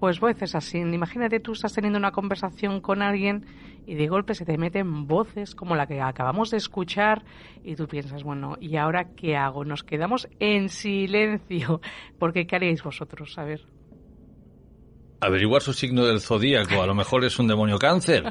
[0.00, 0.78] Pues voces así.
[0.78, 3.46] Imagínate tú estás teniendo una conversación con alguien
[3.86, 7.24] y de golpe se te meten voces como la que acabamos de escuchar
[7.64, 9.64] y tú piensas, bueno, ¿y ahora qué hago?
[9.64, 11.80] Nos quedamos en silencio.
[12.18, 13.36] Porque ¿qué haréis vosotros?
[13.38, 13.66] A ver.
[15.20, 16.80] Averiguar su signo del zodíaco.
[16.80, 18.22] A lo mejor es un demonio cáncer.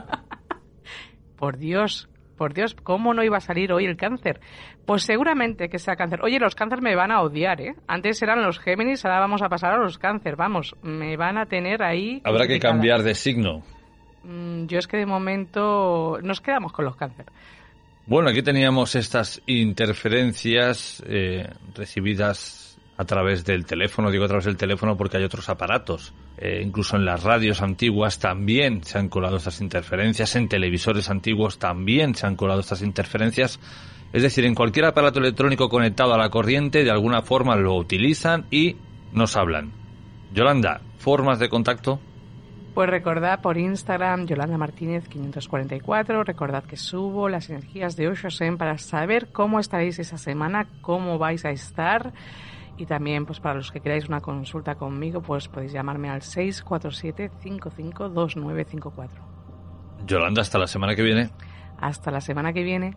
[1.37, 4.39] Por Dios, por Dios, ¿cómo no iba a salir hoy el cáncer?
[4.85, 6.21] Pues seguramente que sea cáncer.
[6.23, 7.75] Oye, los cáncer me van a odiar, ¿eh?
[7.87, 10.35] Antes eran los Géminis, ahora vamos a pasar a los cáncer.
[10.35, 12.21] Vamos, me van a tener ahí.
[12.23, 13.63] Habrá que cambiar de signo.
[14.23, 17.25] Mm, yo es que de momento nos quedamos con los cáncer.
[18.05, 22.66] Bueno, aquí teníamos estas interferencias eh, recibidas
[22.97, 26.13] a través del teléfono, digo a través del teléfono porque hay otros aparatos.
[26.37, 31.59] Eh, incluso en las radios antiguas también se han colado estas interferencias, en televisores antiguos
[31.59, 33.59] también se han colado estas interferencias.
[34.13, 38.45] Es decir, en cualquier aparato electrónico conectado a la corriente, de alguna forma lo utilizan
[38.49, 38.77] y
[39.13, 39.71] nos hablan.
[40.33, 41.99] Yolanda, ¿formas de contacto?
[42.73, 48.77] Pues recordad por Instagram, Yolanda Martínez 544, recordad que subo las energías de Oshosen para
[48.77, 52.13] saber cómo estaréis esa semana, cómo vais a estar.
[52.77, 59.09] Y también, pues para los que queráis una consulta conmigo, pues podéis llamarme al 647-552954.
[60.05, 61.31] Yolanda, hasta la semana que viene.
[61.79, 62.95] Hasta la semana que viene.